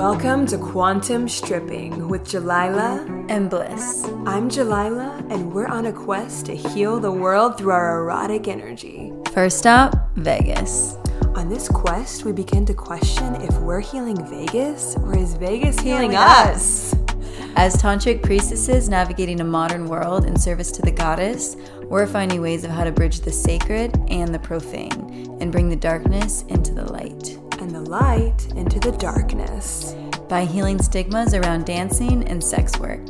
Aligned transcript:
Welcome 0.00 0.46
to 0.46 0.56
Quantum 0.56 1.28
Stripping 1.28 2.08
with 2.08 2.24
Juilaila. 2.24 3.26
and 3.28 3.50
bliss. 3.50 4.02
I'm 4.24 4.48
Juilaila, 4.48 5.30
and 5.30 5.52
we're 5.52 5.66
on 5.66 5.84
a 5.84 5.92
quest 5.92 6.46
to 6.46 6.56
heal 6.56 6.98
the 6.98 7.12
world 7.12 7.58
through 7.58 7.72
our 7.72 8.00
erotic 8.00 8.48
energy. 8.48 9.12
First 9.34 9.66
up, 9.66 10.08
Vegas. 10.16 10.96
On 11.34 11.50
this 11.50 11.68
quest, 11.68 12.24
we 12.24 12.32
begin 12.32 12.64
to 12.64 12.72
question 12.72 13.34
if 13.42 13.54
we're 13.58 13.80
healing 13.80 14.16
Vegas 14.30 14.96
or 14.96 15.14
is 15.14 15.34
Vegas 15.34 15.78
healing, 15.78 16.12
Healing 16.12 16.16
us? 16.16 16.94
As 17.56 17.76
tantric 17.76 18.22
priestesses 18.22 18.88
navigating 18.88 19.40
a 19.40 19.44
modern 19.44 19.86
world 19.86 20.24
in 20.24 20.38
service 20.38 20.72
to 20.72 20.82
the 20.82 20.90
goddess, 20.90 21.56
we're 21.84 22.06
finding 22.06 22.40
ways 22.40 22.64
of 22.64 22.70
how 22.70 22.84
to 22.84 22.90
bridge 22.90 23.20
the 23.20 23.32
sacred 23.32 23.94
and 24.08 24.34
the 24.34 24.38
profane 24.38 25.36
and 25.42 25.52
bring 25.52 25.68
the 25.68 25.76
darkness 25.76 26.40
into 26.48 26.72
the 26.72 26.90
light. 26.90 27.36
Light 27.90 28.46
into 28.54 28.78
the 28.78 28.92
darkness. 28.92 29.96
By 30.28 30.44
healing 30.44 30.80
stigmas 30.80 31.34
around 31.34 31.66
dancing 31.66 32.22
and 32.28 32.42
sex 32.42 32.78
work, 32.78 33.00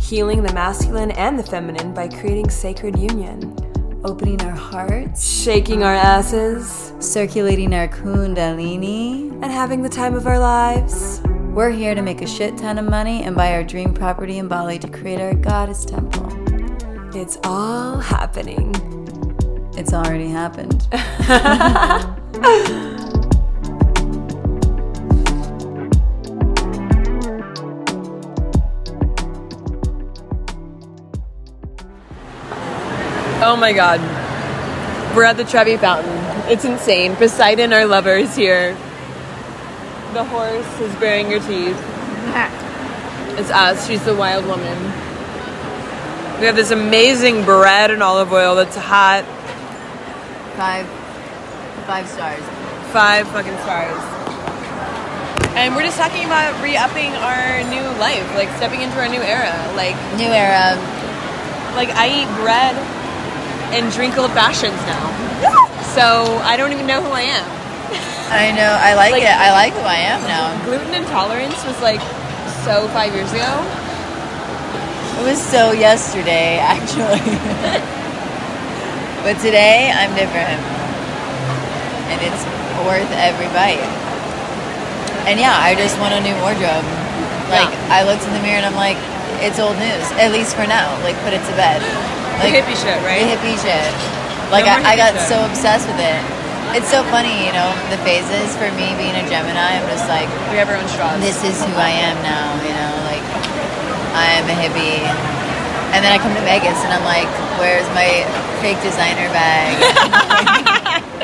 Healing 0.00 0.42
the 0.42 0.52
masculine 0.52 1.12
and 1.12 1.38
the 1.38 1.44
feminine 1.44 1.94
by 1.94 2.08
creating 2.08 2.50
sacred 2.50 2.98
union. 2.98 3.54
opening 4.04 4.42
our 4.42 4.50
hearts, 4.50 5.24
Shaking 5.24 5.84
our 5.84 5.94
asses 5.94 6.92
circulating 6.98 7.72
our 7.74 7.86
kundalini. 7.86 9.30
and 9.40 9.52
having 9.52 9.82
the 9.82 9.88
time 9.88 10.16
of 10.16 10.26
our 10.26 10.40
lives. 10.40 11.22
We're 11.54 11.70
here 11.70 11.94
to 11.94 12.02
make 12.02 12.20
a 12.20 12.26
shit 12.26 12.58
ton 12.58 12.78
of 12.78 12.86
money 12.86 13.22
and 13.22 13.36
buy 13.36 13.52
our 13.52 13.62
dream 13.62 13.94
property 13.94 14.38
in 14.38 14.48
Bali 14.48 14.80
to 14.80 14.88
create 14.88 15.20
our 15.20 15.34
goddess 15.34 15.84
temple. 15.84 16.26
It's 17.16 17.38
all 17.44 18.00
happening. 18.00 18.74
It's 19.76 19.92
already 19.92 20.26
happened. 20.26 20.88
Oh 33.46 33.56
my 33.56 33.74
god. 33.74 34.00
We're 35.14 35.24
at 35.24 35.36
the 35.36 35.44
Trevi 35.44 35.76
Fountain. 35.76 36.10
It's 36.50 36.64
insane. 36.64 37.14
Poseidon, 37.14 37.74
our 37.74 37.84
lover, 37.84 38.14
is 38.14 38.34
here. 38.34 38.72
The 40.14 40.24
horse 40.24 40.80
is 40.80 40.94
bearing 40.96 41.26
her 41.30 41.40
teeth. 41.40 42.60
It's 43.36 43.50
us. 43.50 43.84
She's 43.88 44.02
the 44.04 44.14
wild 44.14 44.46
woman. 44.46 44.78
We 46.38 46.46
have 46.46 46.54
this 46.54 46.70
amazing 46.70 47.44
bread 47.44 47.90
and 47.90 48.00
olive 48.00 48.32
oil 48.32 48.54
that's 48.54 48.76
hot. 48.76 49.24
Five, 50.54 50.86
five 51.84 52.08
stars. 52.08 52.40
Five 52.92 53.26
fucking 53.28 53.58
stars. 53.66 53.98
And 55.58 55.74
we're 55.74 55.82
just 55.82 55.98
talking 55.98 56.24
about 56.24 56.54
re-upping 56.62 57.10
our 57.16 57.58
new 57.68 57.82
life, 57.98 58.24
like 58.36 58.48
stepping 58.56 58.82
into 58.82 58.96
our 59.00 59.08
new 59.08 59.20
era. 59.20 59.50
Like, 59.74 59.96
New 60.16 60.30
era. 60.30 60.78
like 61.74 61.90
I 61.90 62.22
eat 62.22 62.28
bread 62.40 62.93
and 63.74 63.90
drink 63.92 64.16
old 64.16 64.30
fashions 64.32 64.78
now. 64.86 65.04
So 65.94 66.38
I 66.46 66.56
don't 66.56 66.72
even 66.72 66.86
know 66.86 67.02
who 67.02 67.10
I 67.10 67.22
am. 67.22 67.44
I 68.30 68.50
know. 68.54 68.70
I 68.70 68.94
like, 68.94 69.12
Like- 69.12 69.22
it. 69.22 69.34
I 69.36 69.50
like 69.52 69.72
who 69.74 69.80
I 69.86 70.00
am 70.10 70.22
now. 70.24 70.54
Gluten 70.64 70.94
intolerance 70.94 71.58
was 71.66 71.78
like 71.82 72.00
so 72.64 72.88
five 72.96 73.14
years 73.14 73.30
ago. 73.32 73.50
It 75.20 75.24
was 75.30 75.38
so 75.40 75.70
yesterday, 75.72 76.58
actually. 76.62 77.22
but 79.22 79.38
today, 79.40 79.90
I'm 79.94 80.12
different. 80.18 80.58
And 82.10 82.18
it's 82.20 82.42
worth 82.84 83.08
every 83.16 83.46
bite. 83.54 83.80
And 85.30 85.38
yeah, 85.40 85.54
I 85.56 85.74
just 85.74 85.96
want 85.98 86.12
a 86.12 86.20
new 86.20 86.34
wardrobe. 86.42 86.84
Like, 87.48 87.70
Yeah. 87.70 87.96
I 87.96 88.02
looked 88.04 88.24
in 88.26 88.32
the 88.34 88.42
mirror 88.42 88.58
and 88.60 88.66
I'm 88.66 88.74
like, 88.76 88.98
it's 89.40 89.58
old 89.58 89.76
news. 89.78 90.04
At 90.20 90.32
least 90.32 90.56
for 90.56 90.66
now. 90.66 90.92
Like, 91.04 91.16
put 91.24 91.32
it 91.32 91.40
to 91.46 91.54
bed. 91.56 91.80
The 92.42 92.50
hippie 92.50 92.76
shit, 92.76 92.98
the 92.98 93.06
right? 93.06 93.24
hippie 93.24 93.56
shit. 93.62 93.90
Like, 94.50 94.66
No 94.66 94.74
I, 94.82 94.94
I 94.94 94.96
got 94.96 95.14
shit. 95.16 95.28
so 95.30 95.36
obsessed 95.46 95.86
with 95.88 95.98
it. 96.00 96.20
It's 96.74 96.90
so 96.90 97.04
funny, 97.14 97.30
you 97.46 97.52
know, 97.54 97.70
the 97.94 97.98
phases 98.02 98.50
for 98.58 98.66
me 98.74 98.90
being 98.98 99.14
a 99.14 99.24
Gemini. 99.30 99.78
I'm 99.78 99.86
just 99.86 100.08
like, 100.10 100.26
We 100.50 100.58
have 100.58 100.66
our 100.68 100.76
own 100.76 100.88
straws. 100.90 101.20
this 101.22 101.38
is 101.46 101.54
who 101.62 101.72
I 101.78 101.94
am 101.94 102.18
now, 102.26 102.50
you 102.66 102.74
know, 102.74 102.92
like 103.06 103.22
I 104.18 104.34
am 104.42 104.46
a 104.50 104.56
hippie. 104.58 104.98
And 105.94 106.02
then 106.02 106.10
I 106.10 106.18
come 106.18 106.34
to 106.34 106.42
Vegas 106.42 106.74
and 106.82 106.90
I'm 106.90 107.06
like, 107.06 107.30
where's 107.62 107.86
my 107.94 108.26
fake 108.58 108.82
designer 108.82 109.30
bag? 109.30 109.70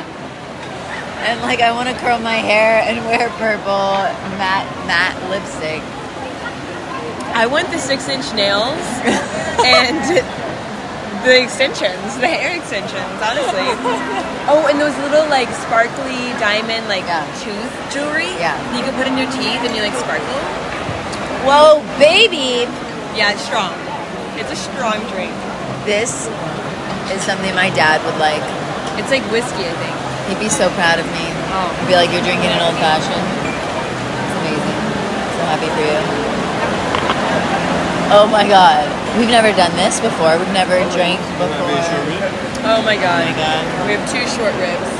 and 1.27 1.41
like 1.43 1.61
I 1.61 1.73
want 1.73 1.89
to 1.89 1.95
curl 1.99 2.19
my 2.21 2.39
hair 2.39 2.83
and 2.87 3.03
wear 3.07 3.29
purple 3.43 3.99
matte 4.39 4.67
matte 4.87 5.19
lipstick. 5.29 5.83
I 7.35 7.47
want 7.47 7.69
the 7.71 7.79
six 7.79 8.09
inch 8.09 8.33
nails 8.35 8.79
and 9.67 9.99
the 11.25 11.37
extensions, 11.43 12.17
the 12.19 12.27
hair 12.29 12.57
extensions, 12.57 13.17
honestly. 13.21 13.69
Oh, 14.51 14.67
and 14.67 14.81
those 14.83 14.97
little 15.07 15.29
like 15.31 15.47
sparkly 15.63 16.35
diamond 16.43 16.89
like 16.91 17.07
Yeah. 17.07 17.23
tooth 17.39 17.71
jewelry. 17.95 18.27
Yeah. 18.41 18.57
You 18.75 18.83
can 18.83 18.91
put 18.99 19.07
in 19.07 19.15
your 19.15 19.31
teeth 19.31 19.63
and 19.63 19.71
you 19.77 19.83
like 19.85 19.95
sparkle. 19.95 20.27
Whoa, 21.47 21.79
baby! 22.03 22.67
Yeah, 23.15 23.31
it's 23.31 23.45
strong. 23.47 23.71
It's 24.41 24.51
a 24.51 24.59
strong 24.59 24.99
drink. 25.15 25.31
This 25.87 26.27
is 27.15 27.23
something 27.23 27.55
my 27.55 27.71
dad 27.79 28.03
would 28.03 28.19
like. 28.19 28.43
It's 28.99 29.13
like 29.15 29.23
whiskey, 29.31 29.71
I 29.71 29.75
think. 29.79 29.97
He'd 30.35 30.43
be 30.43 30.51
so 30.51 30.67
proud 30.75 30.99
of 30.99 31.07
me. 31.15 31.27
Oh. 31.55 31.71
He'd 31.79 31.95
be 31.95 31.95
like, 31.95 32.11
you're 32.11 32.25
drinking 32.27 32.51
an 32.51 32.59
old 32.67 32.75
fashioned. 32.83 33.23
It's 33.23 34.35
amazing. 34.41 34.79
So 35.39 35.41
happy 35.47 35.71
for 35.79 35.85
you. 35.87 36.01
Oh 38.11 38.27
my 38.27 38.43
god. 38.49 39.00
We've 39.19 39.29
never 39.29 39.51
done 39.53 39.75
this 39.77 39.99
before. 40.01 40.39
We've 40.39 40.55
never 40.55 40.79
drank 40.95 41.19
before. 41.37 41.51
Oh 42.63 42.81
my 42.87 42.95
god. 42.95 43.27
Oh 43.27 43.33
my 43.33 43.37
God. 43.37 43.63
We 43.89 43.93
have 43.99 44.05
two 44.07 44.23
short 44.39 44.55
ribs. 44.61 44.91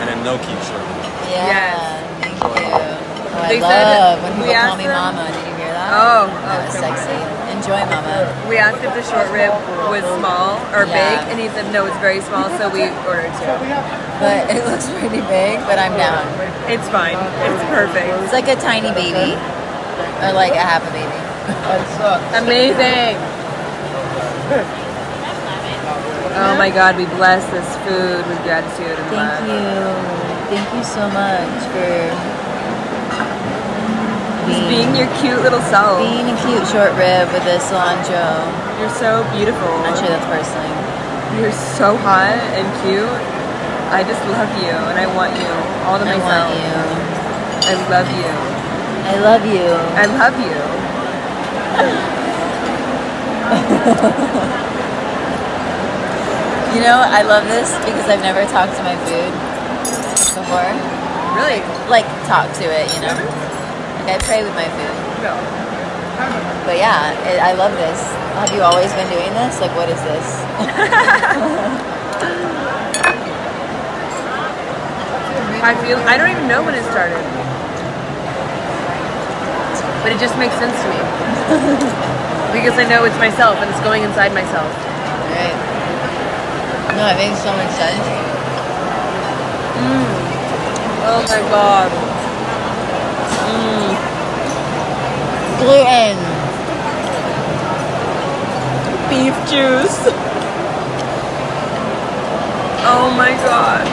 And 0.00 0.08
a 0.10 0.16
gnocchi 0.24 0.56
short. 0.64 0.82
Yeah. 1.28 1.44
Yes. 1.52 1.76
Thank 2.24 2.40
you. 2.40 2.72
Oh, 3.30 3.44
I 3.44 3.48
They 3.52 3.60
said 3.60 3.84
love 3.84 4.16
when 4.24 4.32
people 4.40 4.54
call 4.56 4.76
me 4.80 4.86
them- 4.88 4.96
mama. 4.96 5.24
Did 5.28 5.44
you 5.46 5.54
hear 5.60 5.72
that? 5.76 5.90
Oh, 5.92 6.24
That 6.26 6.56
oh, 6.56 6.64
was 6.64 6.74
so 6.74 6.80
sexy. 6.80 7.18
Enjoy, 7.52 7.80
mama. 7.92 8.14
We 8.48 8.56
asked 8.56 8.80
if 8.82 8.92
the 8.96 9.04
short 9.04 9.28
rib 9.30 9.52
was 9.92 10.02
small 10.18 10.56
or 10.72 10.88
Yeah. 10.88 10.96
big, 10.96 11.16
and 11.30 11.36
he 11.38 11.46
said 11.52 11.68
no, 11.70 11.84
it's 11.86 12.00
very 12.00 12.20
small, 12.24 12.48
so 12.56 12.72
we 12.72 12.88
ordered 13.06 13.30
two. 13.36 13.52
But 14.18 14.48
it 14.50 14.64
looks 14.66 14.88
pretty 14.98 15.20
big, 15.28 15.60
but 15.68 15.76
I'm 15.78 15.92
down. 16.00 16.24
It's 16.66 16.88
fine. 16.88 17.18
It's 17.44 17.64
perfect. 17.68 18.08
It's 18.24 18.32
like 18.32 18.48
a 18.48 18.56
tiny 18.56 18.90
baby. 18.96 19.36
Or 20.24 20.32
like 20.32 20.52
a 20.56 20.64
half 20.64 20.80
a 20.88 20.92
baby. 20.92 21.19
Amazing. 21.50 23.18
Oh 26.40 26.54
my 26.56 26.70
god, 26.70 26.96
we 26.96 27.04
bless 27.18 27.42
this 27.50 27.66
food 27.84 28.22
with 28.30 28.38
gratitude 28.46 28.94
and 28.96 29.08
Thank 29.10 29.18
love. 29.18 29.50
you. 29.50 29.66
Thank 30.50 30.68
you 30.74 30.84
so 30.86 31.04
much 31.10 31.58
for 31.74 31.90
Just 34.46 34.64
being 34.70 34.94
your 34.94 35.10
cute 35.20 35.42
little 35.42 35.62
self. 35.70 35.98
being 35.98 36.30
a 36.30 36.36
cute 36.46 36.66
short 36.70 36.94
rib 36.94 37.26
with 37.34 37.44
a 37.50 37.58
cilantro. 37.58 38.46
You're 38.78 38.94
so 38.94 39.26
beautiful. 39.34 39.68
I'm 39.84 39.94
sure 39.98 40.08
that's 40.08 40.26
personally. 40.30 40.74
You're 41.42 41.54
so 41.76 41.96
hot 41.98 42.38
and 42.58 42.66
cute. 42.86 43.06
I 43.90 44.02
just 44.06 44.22
love 44.30 44.50
you 44.62 44.70
and 44.70 44.98
I 45.02 45.06
want 45.18 45.34
you 45.34 45.50
all 45.86 45.98
to 45.98 46.06
I 46.06 46.14
want 46.22 46.46
you. 46.54 46.70
I 47.66 47.74
love 47.90 48.06
you. 48.06 48.30
I 49.10 49.14
love 49.18 49.42
you. 49.46 49.66
I 49.98 50.06
love 50.06 50.34
you. 50.38 50.69
You 56.70 56.86
know, 56.86 57.02
I 57.02 57.26
love 57.26 57.42
this 57.50 57.66
because 57.82 58.06
I've 58.06 58.22
never 58.22 58.46
talked 58.46 58.78
to 58.78 58.82
my 58.86 58.94
food 59.02 59.34
before. 60.38 60.70
Really? 61.34 61.66
Like, 61.90 62.06
talk 62.30 62.46
to 62.62 62.66
it, 62.70 62.86
you 62.94 63.02
know? 63.02 63.18
Like, 64.06 64.14
I 64.14 64.18
pray 64.22 64.46
with 64.46 64.54
my 64.54 64.70
food. 64.78 64.94
No. 65.18 65.34
But 66.64 66.78
yeah, 66.78 67.10
it, 67.26 67.42
I 67.42 67.58
love 67.58 67.74
this. 67.74 67.98
Have 68.38 68.54
you 68.54 68.62
always 68.62 68.94
been 68.94 69.10
doing 69.10 69.34
this? 69.34 69.58
Like, 69.60 69.74
what 69.74 69.90
is 69.90 69.98
this? 70.06 70.22
I 75.60 75.76
feel 75.82 75.98
I 76.06 76.16
don't 76.16 76.30
even 76.30 76.46
know 76.46 76.62
when 76.62 76.76
it 76.78 76.86
started. 76.88 77.18
But 80.02 80.12
it 80.12 80.18
just 80.18 80.36
makes 80.38 80.54
sense 80.56 80.72
to 80.80 80.86
me. 80.88 80.96
because 82.56 82.76
I 82.78 82.84
know 82.88 83.04
it's 83.04 83.16
myself 83.18 83.56
and 83.60 83.68
it's 83.70 83.80
going 83.80 84.02
inside 84.02 84.32
myself. 84.32 84.68
Right. 85.36 85.56
No, 86.96 87.06
it 87.12 87.16
makes 87.20 87.38
so 87.42 87.52
much 87.54 87.70
sense. 87.78 88.04
Mm. 89.80 90.08
Oh 91.12 91.20
my 91.28 91.40
god. 91.52 91.90
Mmm. 93.50 93.90
Gluten. 95.60 96.16
Beef 99.10 99.34
juice. 99.50 99.98
Oh 102.92 103.12
my 103.16 103.32
god. 103.44 103.84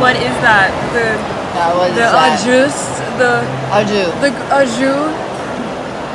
What 0.00 0.16
is 0.16 0.34
that? 0.44 0.70
The 0.92 1.16
That 1.56 1.72
was 1.76 1.90
The 1.96 2.06
that. 2.12 2.36
ajus, 2.36 2.76
the 3.16 3.32
Aju. 3.72 4.04
the 4.20 4.30
ajou. 4.52 5.25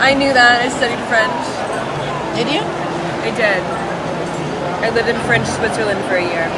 I 0.02 0.14
knew 0.18 0.34
that. 0.34 0.66
I 0.66 0.68
studied 0.74 1.00
French. 1.06 1.38
Did 2.34 2.50
you? 2.50 2.62
I 2.66 3.30
did. 3.38 3.62
I 4.82 4.90
lived 4.90 5.10
in 5.10 5.18
French 5.30 5.46
Switzerland 5.46 6.02
for 6.10 6.18
a 6.18 6.26
year. 6.26 6.50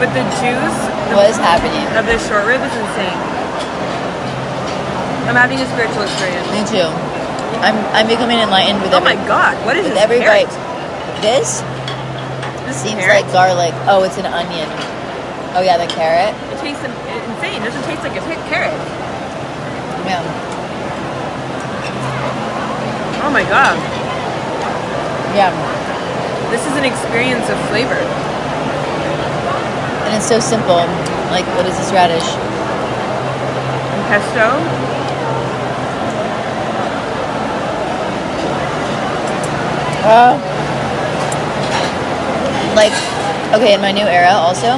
But 0.00 0.08
the 0.16 0.24
juice 0.40 0.78
What 1.12 1.28
is 1.28 1.36
happening? 1.36 1.84
of 2.00 2.08
this 2.08 2.24
short 2.24 2.48
rib 2.48 2.64
is 2.64 2.72
insane. 2.72 3.20
I'm 5.28 5.36
having 5.36 5.60
a 5.60 5.68
spiritual 5.68 6.02
experience. 6.08 6.48
Me 6.48 6.64
too. 6.64 6.88
I'm 7.60 7.76
I'm 7.92 8.08
becoming 8.08 8.40
enlightened 8.40 8.80
with 8.80 8.96
Oh 8.96 9.04
every 9.04 9.14
my 9.20 9.20
god, 9.28 9.54
what 9.68 9.76
is 9.76 9.84
with 9.84 9.92
this? 9.94 10.02
every 10.02 10.24
carrot? 10.24 10.48
bite. 10.48 11.20
This 11.20 11.60
This 12.64 12.80
seems 12.80 13.04
carrot? 13.04 13.28
like 13.28 13.32
garlic. 13.36 13.74
Oh, 13.84 14.00
it's 14.08 14.16
an 14.16 14.24
onion. 14.24 14.64
Oh 15.52 15.60
yeah, 15.60 15.76
the 15.76 15.86
carrot. 15.92 16.32
It 16.56 16.58
tastes 16.64 16.80
insane. 16.80 17.60
It 17.60 17.68
doesn't 17.68 17.84
taste 17.84 18.00
like 18.00 18.16
a 18.16 18.24
carrot. 18.48 18.72
Yeah. 20.08 20.24
Oh 23.30 23.32
my 23.32 23.46
god. 23.46 23.78
Yeah. 25.38 25.54
This 26.50 26.66
is 26.66 26.74
an 26.74 26.82
experience 26.82 27.46
of 27.46 27.54
flavor. 27.70 27.94
And 30.02 30.18
it's 30.18 30.26
so 30.26 30.40
simple. 30.40 30.82
Like 31.30 31.46
what 31.54 31.62
is 31.62 31.78
this 31.78 31.92
radish? 31.94 32.26
And 32.26 34.02
pesto. 34.10 34.50
Uh, 40.10 40.34
like, 42.74 42.90
okay, 43.54 43.74
in 43.74 43.80
my 43.80 43.92
new 43.92 44.10
era, 44.10 44.34
also, 44.34 44.74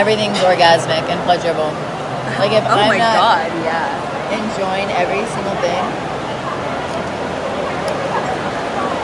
everything's 0.00 0.38
orgasmic 0.38 1.04
and 1.12 1.20
pleasurable. 1.28 1.68
Like, 2.40 2.56
if 2.56 2.64
Oh 2.72 2.80
I'm 2.80 2.88
my 2.88 2.96
not 2.96 3.12
god, 3.12 3.52
yeah. 3.60 4.40
enjoying 4.40 4.88
every 4.96 5.26
single 5.36 5.56
thing 5.60 6.11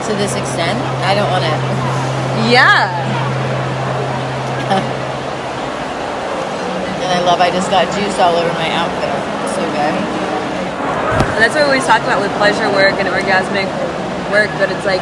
to 0.09 0.13
this 0.17 0.33
extent, 0.33 0.77
I 1.05 1.13
don't 1.13 1.29
want 1.29 1.45
it. 1.45 1.59
Yeah. 2.49 2.89
And 7.09 7.17
I 7.17 7.25
love, 7.25 7.41
I 7.41 7.49
just 7.49 7.73
got 7.73 7.89
juice 7.97 8.21
all 8.21 8.37
over 8.37 8.53
my 8.53 8.69
outfit. 8.69 9.09
So 9.57 9.65
good. 9.65 9.95
And 11.33 11.39
that's 11.41 11.57
what 11.57 11.65
we 11.65 11.73
always 11.73 11.87
talk 11.89 12.05
about 12.05 12.21
with 12.21 12.29
pleasure 12.37 12.69
work 12.69 13.01
and 13.01 13.09
orgasmic 13.09 13.65
work, 14.29 14.51
but 14.61 14.69
it's 14.69 14.85
like 14.85 15.01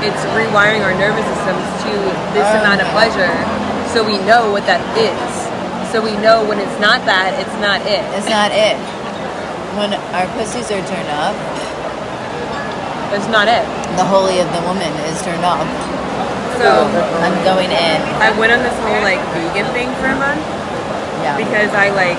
it's 0.00 0.22
rewiring 0.32 0.80
our 0.80 0.96
nervous 0.96 1.28
systems 1.28 1.60
to 1.84 1.92
this 2.32 2.48
Oh 2.48 2.60
amount 2.64 2.80
of 2.80 2.88
pleasure 2.96 3.28
so 3.92 4.00
we 4.00 4.16
know 4.24 4.48
what 4.48 4.64
that 4.64 4.80
is. 4.96 5.32
So 5.92 6.00
we 6.00 6.16
know 6.24 6.40
when 6.48 6.56
it's 6.56 6.78
not 6.80 7.04
that, 7.04 7.36
it's 7.36 7.52
not 7.60 7.84
it. 7.84 8.00
It's 8.16 8.32
not 8.32 8.48
it. 8.48 8.80
When 9.76 9.92
our 10.16 10.24
pussies 10.32 10.72
are 10.72 10.80
turned 10.88 11.12
up, 11.12 11.36
It's 13.12 13.28
not 13.28 13.46
it. 13.48 13.64
the 13.96 14.04
holy 14.08 14.40
of 14.40 14.48
the 14.56 14.62
woman 14.64 14.88
is 15.12 15.20
turned 15.22 15.44
off. 15.44 15.68
So 16.56 16.68
I'm 17.24 17.36
going 17.44 17.68
in. 17.72 17.98
I 18.22 18.32
went 18.38 18.52
on 18.52 18.60
this 18.64 18.76
whole 18.84 19.00
like 19.04 19.20
vegan 19.36 19.66
thing 19.76 19.88
for 20.00 20.08
a 20.08 20.16
month 20.16 20.40
Yeah. 21.24 21.36
because 21.36 21.70
I 21.76 21.90
like 21.92 22.16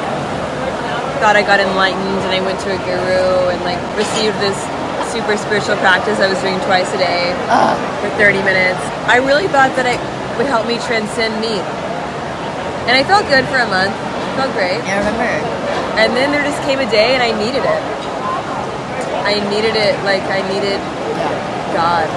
thought 1.21 1.33
I 1.39 1.41
got 1.41 1.59
enlightened 1.63 2.19
and 2.27 2.33
I 2.35 2.41
went 2.43 2.59
to 2.67 2.69
a 2.75 2.79
guru 2.83 3.49
and 3.53 3.59
like 3.63 3.79
received 3.95 4.35
this 4.43 4.57
super 5.09 5.37
spiritual 5.37 5.77
practice 5.79 6.19
I 6.19 6.27
was 6.27 6.37
doing 6.43 6.59
twice 6.67 6.89
a 6.93 6.99
day 6.99 7.31
Ugh. 7.47 7.77
for 8.03 8.09
30 8.19 8.43
minutes. 8.43 8.81
I 9.07 9.17
really 9.23 9.47
thought 9.47 9.71
that 9.79 9.87
it 9.87 10.01
would 10.37 10.49
help 10.49 10.67
me 10.67 10.77
transcend 10.83 11.37
meat. 11.39 11.63
And 12.89 12.93
I 12.99 13.05
felt 13.07 13.23
good 13.31 13.45
for 13.47 13.61
a 13.63 13.69
month. 13.69 13.95
Felt 14.35 14.51
great. 14.57 14.81
Yeah, 14.83 14.99
I 14.99 15.05
remember. 15.05 15.29
And 16.03 16.09
then 16.17 16.33
there 16.35 16.43
just 16.43 16.59
came 16.67 16.81
a 16.83 16.89
day 16.89 17.13
and 17.15 17.21
I 17.23 17.31
needed 17.37 17.63
it. 17.63 17.81
I 19.23 19.39
needed 19.49 19.75
it 19.75 19.95
like 20.03 20.23
I 20.27 20.41
needed 20.51 20.79
Yeah. 21.15 21.31
God. 21.73 22.07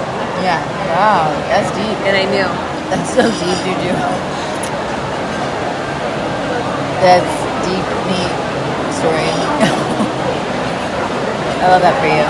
Yeah. 0.43 0.61
Wow. 0.93 1.31
That's 1.49 1.71
deep. 1.71 1.97
And 2.05 2.15
I 2.15 2.25
knew. 2.29 2.49
That's 2.91 3.09
so 3.15 3.23
deep, 3.25 3.57
Juju. 3.65 3.93
That's 7.03 7.33
deep, 7.67 7.87
neat 8.09 8.33
story. 8.97 9.29
I 11.61 11.69
love 11.69 11.81
that 11.81 11.95
for 12.01 12.09
you. 12.09 12.25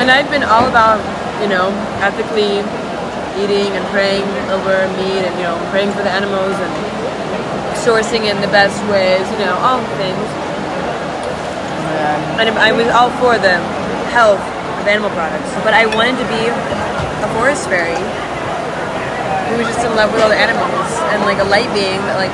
And 0.00 0.10
I've 0.10 0.30
been 0.30 0.42
all 0.42 0.66
about, 0.66 0.98
you 1.42 1.48
know, 1.48 1.68
ethically 2.00 2.64
eating 3.38 3.70
and 3.76 3.84
praying 3.92 4.26
over 4.50 4.88
meat 4.98 5.22
and, 5.22 5.34
you 5.36 5.44
know, 5.44 5.56
praying 5.70 5.92
for 5.92 6.02
the 6.02 6.10
animals 6.10 6.56
and 6.58 6.72
sourcing 7.76 8.28
in 8.30 8.40
the 8.40 8.48
best 8.48 8.80
ways, 8.90 9.22
you 9.38 9.44
know, 9.44 9.56
all 9.60 9.80
things. 10.00 10.39
And 12.40 12.48
I 12.58 12.72
was 12.72 12.88
all 12.88 13.10
for 13.22 13.38
the 13.38 13.58
health 14.10 14.42
of 14.80 14.84
animal 14.88 15.10
products. 15.10 15.50
But 15.62 15.74
I 15.74 15.86
wanted 15.86 16.18
to 16.18 16.26
be 16.26 16.50
a 16.50 17.28
forest 17.36 17.68
fairy 17.68 17.98
who 19.50 19.58
was 19.58 19.66
just 19.66 19.82
in 19.82 19.92
love 19.98 20.12
with 20.14 20.22
all 20.22 20.30
the 20.30 20.38
animals 20.38 20.90
and 21.10 21.22
like 21.26 21.38
a 21.38 21.48
light 21.48 21.70
being 21.74 21.98
that 22.06 22.16
like 22.16 22.32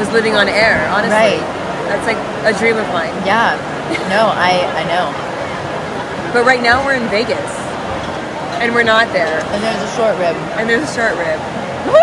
was 0.00 0.10
living 0.12 0.34
on 0.36 0.48
air, 0.48 0.80
honestly. 0.92 1.40
Right. 1.40 1.44
That's 1.88 2.06
like 2.08 2.20
a 2.44 2.52
dream 2.58 2.76
of 2.76 2.88
mine. 2.92 3.14
Yeah. 3.24 3.56
No, 4.10 4.28
I 4.32 4.64
I 4.74 4.84
know. 4.90 5.06
But 6.32 6.44
right 6.44 6.60
now 6.60 6.84
we're 6.84 6.96
in 6.96 7.08
Vegas. 7.08 7.52
And 8.60 8.72
we're 8.74 8.88
not 8.88 9.12
there. 9.12 9.44
And 9.52 9.60
there's 9.62 9.84
a 9.84 9.92
short 9.96 10.16
rib. 10.16 10.34
And 10.56 10.68
there's 10.68 10.88
a 10.88 10.92
short 10.92 11.12
rib. 11.20 11.38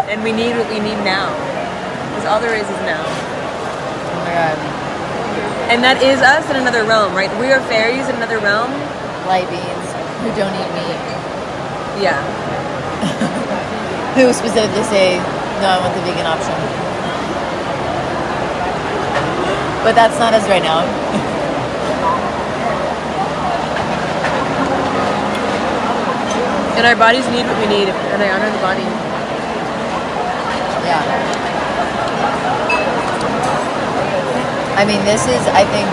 and 0.07 0.23
we 0.23 0.31
need 0.31 0.55
what 0.55 0.69
we 0.69 0.79
need 0.79 1.01
now. 1.01 1.33
Because 2.13 2.25
all 2.29 2.39
there 2.39 2.53
is 2.53 2.63
is 2.63 2.81
now. 2.85 3.01
And 5.73 5.81
that 5.81 6.05
is 6.05 6.21
us 6.21 6.45
in 6.53 6.55
another 6.55 6.85
realm, 6.85 7.17
right? 7.17 7.33
We 7.41 7.49
are 7.49 7.57
fairies 7.65 8.05
in 8.05 8.13
another 8.21 8.37
realm. 8.37 8.69
Light 9.25 9.49
beings 9.49 9.87
who 10.21 10.29
don't 10.37 10.53
eat 10.53 10.69
meat. 10.77 11.01
Yeah. 11.97 12.21
Who 14.13 14.29
specifically 14.37 14.85
say, 14.85 15.17
no, 15.65 15.73
I 15.73 15.81
want 15.81 15.97
the 15.97 16.05
vegan 16.05 16.29
option. 16.29 16.53
But 19.81 19.97
that's 19.97 20.19
not 20.21 20.37
us 20.37 20.45
right 20.45 20.61
now. 20.61 20.85
And 26.77 26.85
our 26.85 26.95
bodies 26.95 27.25
need 27.33 27.49
what 27.49 27.57
we 27.57 27.65
need, 27.65 27.89
and 27.89 28.21
I 28.21 28.29
honor 28.29 28.53
the 28.53 28.61
body. 28.61 28.85
Yeah. 30.85 31.52
I 34.83 34.85
mean, 34.85 34.99
this 35.07 35.23
is, 35.31 35.39
I 35.55 35.63
think, 35.71 35.87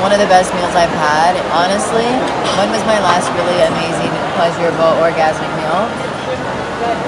one 0.00 0.16
of 0.16 0.20
the 0.22 0.30
best 0.32 0.48
meals 0.56 0.72
I've 0.72 0.88
had. 0.96 1.36
Honestly, 1.52 2.08
when 2.56 2.72
was 2.72 2.80
my 2.88 2.96
last 3.04 3.28
really 3.36 3.60
amazing, 3.68 4.08
pleasurable, 4.40 4.96
orgasmic 5.04 5.52
meal? 5.60 5.84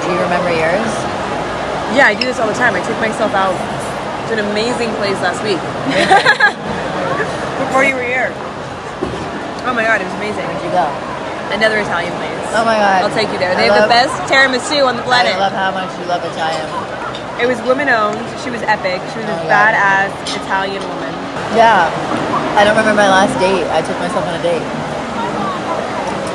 Do 0.04 0.12
you 0.12 0.20
remember 0.20 0.52
yours? 0.52 0.92
Yeah, 1.96 2.04
I 2.04 2.12
do 2.12 2.28
this 2.28 2.36
all 2.36 2.48
the 2.52 2.58
time. 2.58 2.76
I 2.76 2.84
took 2.84 3.00
myself 3.00 3.32
out 3.32 3.56
to 4.28 4.36
an 4.36 4.44
amazing 4.52 4.92
place 5.00 5.16
last 5.25 5.40
week. 5.40 5.56
Before 7.64 7.80
you 7.80 7.96
were 7.96 8.04
here. 8.04 8.28
Oh 9.64 9.72
my 9.72 9.88
god, 9.88 10.00
it 10.00 10.04
was 10.04 10.16
amazing. 10.20 10.44
Where'd 10.52 10.60
you 10.60 10.72
go? 10.75 10.84
Another 11.56 11.80
Italian 11.80 12.12
place. 12.20 12.44
Oh 12.52 12.64
my 12.68 12.76
god. 12.76 13.08
I'll 13.08 13.16
take 13.16 13.32
you 13.32 13.40
there. 13.40 13.52
I 13.52 13.56
They 13.56 13.72
have 13.72 13.88
love- 13.88 13.88
the 13.88 13.96
best 13.96 14.12
tiramisu 14.28 14.84
on 14.84 15.00
the 15.00 15.06
planet. 15.08 15.32
I 15.32 15.40
love 15.48 15.56
how 15.56 15.72
much 15.72 15.88
you 15.96 16.04
love 16.04 16.20
Italian. 16.28 16.68
It 17.40 17.49
was 17.49 17.56
woman 17.64 17.88
owned. 17.88 18.20
She 18.44 18.50
was 18.52 18.61
epic. 18.68 19.00
She 19.12 19.18
was 19.25 19.28
Oh, 19.32 19.40
a 19.40 19.49
yeah. 19.49 19.73
badass 19.73 20.12
Italian 20.44 20.82
woman. 20.85 21.12
Yeah. 21.56 21.88
I 22.56 22.64
don't 22.68 22.76
remember 22.76 22.92
my 23.00 23.09
last 23.09 23.32
date. 23.40 23.64
I 23.73 23.80
took 23.80 23.97
myself 23.97 24.28
on 24.28 24.37
a 24.37 24.42
date. 24.44 24.61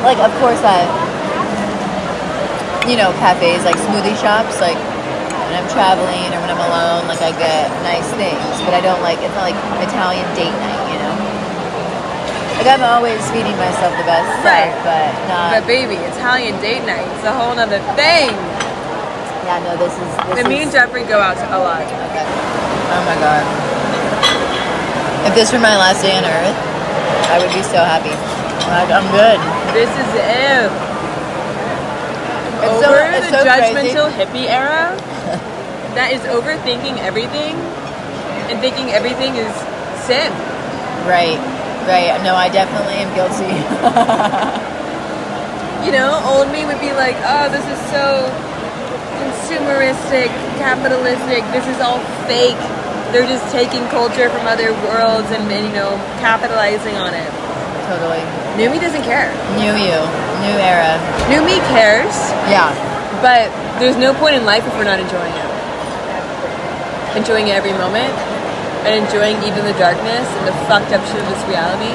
Like, 0.02 0.18
of 0.18 0.34
course, 0.42 0.62
I, 0.66 0.86
you 2.90 2.98
know, 2.98 3.14
cafes, 3.22 3.62
like 3.66 3.78
smoothie 3.78 4.18
shops, 4.18 4.58
like 4.62 4.78
when 4.78 5.54
I'm 5.58 5.70
traveling 5.70 6.30
or 6.34 6.42
when 6.42 6.50
I'm 6.54 6.62
alone, 6.62 7.06
like 7.10 7.22
I 7.22 7.34
get 7.38 7.70
nice 7.86 8.06
things, 8.18 8.42
but 8.66 8.74
I 8.74 8.82
don't 8.82 9.02
like, 9.02 9.18
it's 9.22 9.34
not 9.38 9.46
like 9.50 9.58
Italian 9.86 10.26
date 10.38 10.54
night, 10.54 10.84
you 10.94 10.98
know? 11.02 11.16
Like, 12.62 12.70
I'm 12.70 12.86
always 12.86 13.22
feeding 13.34 13.54
myself 13.58 13.94
the 13.98 14.06
best 14.10 14.26
stuff, 14.42 14.46
Right. 14.46 14.74
but 14.86 15.10
not, 15.30 15.48
But 15.58 15.68
baby, 15.68 15.98
Italian 16.18 16.58
date 16.62 16.86
night. 16.86 17.06
It's 17.18 17.26
a 17.26 17.34
whole 17.34 17.54
nother 17.54 17.82
thing. 17.98 18.30
Yeah, 19.46 19.62
no, 19.64 19.78
this 19.78 19.94
is, 19.94 20.10
this 20.30 20.38
And 20.42 20.48
me 20.50 20.62
and 20.66 20.72
Jeffrey 20.72 21.04
go 21.06 21.20
out 21.22 21.38
a 21.38 21.60
lot. 21.62 21.86
okay. 21.86 22.26
Oh 22.26 23.02
my 23.06 23.16
god. 23.22 23.44
If 25.30 25.34
this 25.34 25.52
were 25.54 25.60
my 25.62 25.78
last 25.78 26.02
day 26.02 26.14
on 26.18 26.24
earth, 26.26 26.58
I 27.34 27.38
would 27.42 27.54
be 27.54 27.62
so 27.66 27.82
happy. 27.82 28.14
Like, 28.70 28.90
I'm 28.94 29.06
good. 29.14 29.38
This 29.74 29.90
is 29.90 30.10
it. 30.18 30.70
It's 32.66 32.80
so- 32.82 32.90
Over 32.94 33.02
it's 33.14 33.30
the 33.30 33.34
so 33.34 33.44
crazy. 33.46 33.94
judgmental 33.94 34.10
hippie 34.14 34.48
era, 34.50 34.94
that 35.98 36.12
is 36.14 36.22
overthinking 36.30 36.98
everything 37.02 37.56
and 38.50 38.60
thinking 38.62 38.90
everything 38.92 39.36
is 39.36 39.54
sin. 40.06 40.32
Right, 41.10 41.38
right. 41.88 42.18
No, 42.24 42.34
I 42.36 42.50
definitely 42.50 42.96
am 43.02 43.10
guilty. 43.18 44.66
You 45.86 45.92
know, 45.92 46.18
old 46.26 46.50
me 46.52 46.66
would 46.66 46.82
be 46.82 46.92
like, 46.94 47.14
oh, 47.30 47.46
this 47.54 47.62
is 47.62 47.78
so 47.94 48.26
consumeristic, 49.56 50.28
capitalistic. 50.60 51.44
This 51.56 51.66
is 51.68 51.80
all 51.80 52.00
fake. 52.28 52.60
they're 53.12 53.28
just 53.28 53.48
taking 53.54 53.80
culture 53.88 54.28
from 54.30 54.44
other 54.44 54.74
worlds 54.92 55.32
and, 55.32 55.48
and, 55.48 55.64
you 55.68 55.72
know 55.72 55.96
capitalizing 56.20 56.96
on 57.00 57.14
it. 57.14 57.30
Totally. 57.88 58.20
New 58.60 58.68
me 58.68 58.80
doesn't 58.80 59.04
care. 59.04 59.32
New 59.56 59.72
you. 59.72 60.00
New 60.44 60.58
era. 60.60 61.00
New 61.32 61.40
me 61.46 61.56
cares, 61.72 62.12
Yeah. 62.52 62.74
but 63.22 63.48
there's 63.80 63.96
no 63.96 64.12
point 64.16 64.36
in 64.36 64.44
life 64.44 64.66
if 64.68 64.74
we're 64.76 64.84
not 64.90 65.00
enjoying 65.00 65.32
it. 65.32 65.50
Enjoying 67.16 67.48
every 67.52 67.72
moment 67.72 68.12
and 68.84 69.06
enjoying 69.06 69.38
even 69.48 69.64
the 69.64 69.78
darkness 69.80 70.28
and 70.28 70.48
the 70.48 70.56
fucked 70.68 70.92
up 70.92 71.00
shit 71.08 71.22
of 71.22 71.28
this 71.32 71.44
reality. 71.48 71.94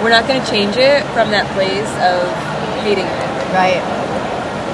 We're 0.00 0.14
not 0.14 0.26
going 0.26 0.40
to 0.40 0.48
change 0.48 0.76
it 0.78 1.04
from 1.12 1.30
that 1.36 1.44
place 1.52 1.90
of 2.00 2.24
hating 2.80 3.04
it. 3.04 3.28
Right. 3.52 3.82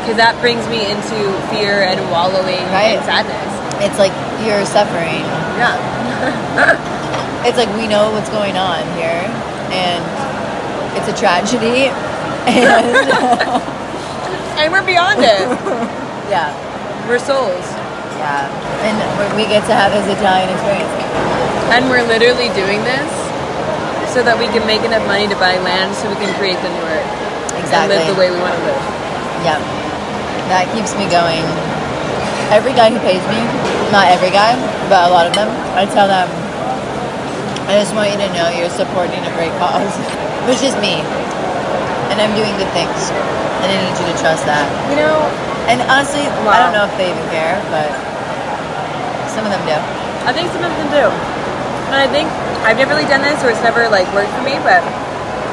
Because 0.07 0.23
that 0.23 0.39
brings 0.39 0.63
me 0.71 0.87
into 0.87 1.19
fear 1.51 1.83
and 1.83 1.99
wallowing 2.15 2.63
Right. 2.71 2.95
and 2.95 3.03
sadness. 3.03 3.51
It's 3.83 3.99
like 3.99 4.15
you're 4.47 4.63
suffering. 4.65 5.27
Yeah. 5.59 5.75
It's 7.47 7.55
like 7.59 7.71
we 7.79 7.87
know 7.87 8.11
what's 8.11 8.27
going 8.35 8.59
on 8.59 8.83
here, 8.99 9.23
and 9.71 10.03
it's 10.99 11.07
a 11.07 11.15
tragedy. 11.15 11.91
And 12.47 12.91
And 14.59 14.67
we're 14.75 14.83
beyond 14.87 15.23
it. 15.23 15.47
yeah, 16.31 16.51
we're 17.07 17.19
souls. 17.23 17.67
yeah, 18.19 18.51
and 18.83 18.99
we- 19.19 19.43
we 19.43 19.49
get 19.51 19.63
to 19.71 19.75
have 19.75 19.91
this 19.95 20.07
Italian 20.11 20.51
experience. 20.51 20.91
And 21.71 21.87
we're 21.91 22.03
literally 22.07 22.51
doing 22.59 22.83
this 22.83 23.11
so 24.11 24.23
that 24.27 24.35
we 24.39 24.47
can 24.51 24.67
make 24.67 24.83
enough 24.83 25.07
money 25.07 25.27
to 25.31 25.37
buy 25.39 25.59
land 25.63 25.95
so 25.95 26.09
we 26.11 26.17
can 26.19 26.31
create 26.39 26.59
the 26.63 26.71
new 26.71 26.85
earth. 26.99 27.11
Exactly. 27.63 27.95
And 27.95 28.07
live 28.07 28.15
the 28.15 28.19
way 28.19 28.31
we 28.35 28.39
want 28.43 28.55
to 28.59 28.63
live. 28.67 28.83
Yeah, 29.47 29.59
that 30.49 30.71
keeps 30.71 30.95
me 30.95 31.11
going. 31.11 31.43
Every 32.55 32.71
guy 32.79 32.95
who 32.95 32.99
pays 33.03 33.23
me, 33.27 33.41
not 33.91 34.07
every 34.07 34.31
guy, 34.31 34.55
but 34.87 35.07
a 35.07 35.11
lot 35.11 35.27
of 35.27 35.35
them, 35.35 35.51
I 35.75 35.83
tell 35.91 36.07
them, 36.07 36.31
I 37.67 37.83
just 37.83 37.91
want 37.99 38.15
you 38.15 38.19
to 38.23 38.31
know 38.31 38.47
you're 38.55 38.71
supporting 38.71 39.19
a 39.27 39.33
great 39.35 39.51
cause, 39.59 39.91
which 40.49 40.63
is 40.63 40.79
me, 40.79 41.03
and 42.15 42.23
I'm 42.23 42.31
doing 42.39 42.55
good 42.55 42.71
things, 42.71 43.11
and 43.63 43.67
I 43.67 43.77
need 43.83 43.97
you 43.99 44.07
to 44.07 44.17
trust 44.23 44.47
that. 44.47 44.67
You 44.95 45.03
know, 45.03 45.19
And 45.67 45.83
honestly, 45.91 46.23
I 46.47 46.63
don't 46.63 46.71
know 46.71 46.87
if 46.87 46.95
they 46.95 47.11
even 47.11 47.27
care, 47.35 47.59
but 47.75 47.91
some 49.35 49.43
of 49.43 49.51
them 49.51 49.63
do. 49.67 49.75
I 50.27 50.31
think 50.31 50.47
some 50.55 50.63
of 50.63 50.71
them 50.71 50.91
do. 50.95 51.07
And 51.91 51.99
I 51.99 52.07
think 52.07 52.31
I've 52.63 52.79
never 52.79 52.95
really 52.95 53.07
done 53.11 53.23
this 53.23 53.43
or 53.43 53.51
it's 53.51 53.63
never 53.63 53.87
like 53.91 54.07
worked 54.15 54.31
for 54.35 54.43
me, 54.47 54.59
but 54.63 54.83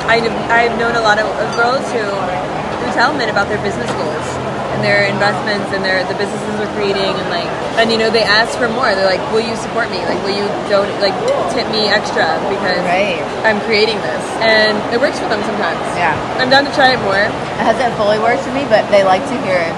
I, 0.06 0.22
I've 0.50 0.78
known 0.78 0.94
a 0.98 1.02
lot 1.02 1.18
of, 1.18 1.26
of 1.26 1.50
girls 1.58 1.82
who, 1.94 2.02
who 2.06 2.86
tell 2.94 3.14
men 3.14 3.30
about 3.30 3.50
their 3.50 3.62
business 3.62 3.90
goals 3.98 4.43
and 4.74 4.84
their 4.84 5.06
investments 5.06 5.70
and 5.72 5.86
their 5.86 6.02
the 6.10 6.18
businesses 6.18 6.50
they're 6.58 6.74
creating 6.76 7.14
and 7.14 7.30
like 7.30 7.48
and 7.78 7.90
you 7.92 7.98
know 7.98 8.10
they 8.10 8.24
ask 8.26 8.58
for 8.58 8.70
more. 8.70 8.94
They're 8.94 9.10
like, 9.10 9.22
"Will 9.34 9.42
you 9.46 9.56
support 9.56 9.90
me? 9.90 10.02
Like, 10.06 10.22
will 10.26 10.34
you 10.36 10.46
don't 10.70 10.90
like 11.02 11.14
tip 11.54 11.66
me 11.74 11.90
extra 11.90 12.38
because 12.50 12.82
Right. 12.86 13.22
I'm 13.46 13.62
creating 13.66 13.98
this?" 14.02 14.24
And 14.42 14.78
it 14.94 15.00
works 15.02 15.18
for 15.18 15.30
them 15.30 15.42
sometimes. 15.46 15.82
Yeah. 15.98 16.14
I'm 16.38 16.50
down 16.50 16.66
to 16.66 16.74
try 16.78 16.94
it 16.94 17.02
more. 17.02 17.26
It 17.30 17.64
hasn't 17.66 17.94
fully 17.98 18.20
worked 18.20 18.42
for 18.46 18.52
me, 18.54 18.66
but 18.70 18.86
they 18.92 19.04
like 19.04 19.24
to 19.30 19.38
hear, 19.46 19.58
it 19.62 19.74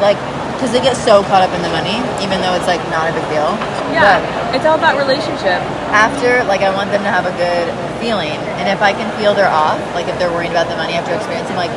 like, 0.00 0.18
because 0.56 0.72
they 0.72 0.80
get 0.82 0.96
so 0.96 1.22
caught 1.24 1.40
up 1.42 1.52
in 1.54 1.62
the 1.62 1.70
money, 1.70 2.02
even 2.24 2.40
though 2.42 2.52
it's 2.58 2.66
like 2.66 2.82
not 2.90 3.08
a 3.08 3.12
big 3.14 3.24
deal. 3.30 3.50
Yeah, 3.94 4.20
But 4.20 4.54
it's 4.58 4.66
all 4.66 4.76
about 4.76 4.98
relationship. 5.00 5.62
after, 5.94 6.44
like, 6.44 6.60
I 6.60 6.68
want 6.74 6.90
them 6.92 7.02
to 7.02 7.08
have 7.08 7.24
a 7.24 7.32
good 7.40 7.66
feeling, 8.02 8.36
and 8.60 8.68
if 8.68 8.82
I 8.82 8.92
can 8.92 9.08
feel 9.16 9.32
they're 9.34 9.48
off, 9.48 9.80
like 9.94 10.08
if 10.08 10.18
they're 10.18 10.30
worried 10.30 10.50
about 10.50 10.68
the 10.68 10.76
money 10.76 10.92
after 10.94 11.14
experiencing, 11.14 11.56
like, 11.56 11.70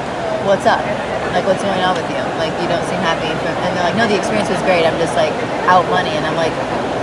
what's 0.46 0.66
up? 0.66 0.82
Like, 1.32 1.48
what's 1.48 1.64
going 1.64 1.80
on 1.84 1.96
with 1.96 2.08
you? 2.12 2.20
Like, 2.36 2.52
you 2.60 2.68
don't 2.68 2.84
seem 2.92 3.00
happy. 3.00 3.32
And 3.32 3.72
they're 3.76 3.88
like, 3.88 3.96
no, 3.96 4.06
the 4.08 4.20
experience 4.20 4.52
was 4.52 4.60
great. 4.68 4.84
I'm 4.84 5.00
just 5.00 5.16
like 5.16 5.32
out 5.72 5.88
money, 5.88 6.12
and 6.12 6.28
I'm 6.28 6.36
like, 6.36 6.52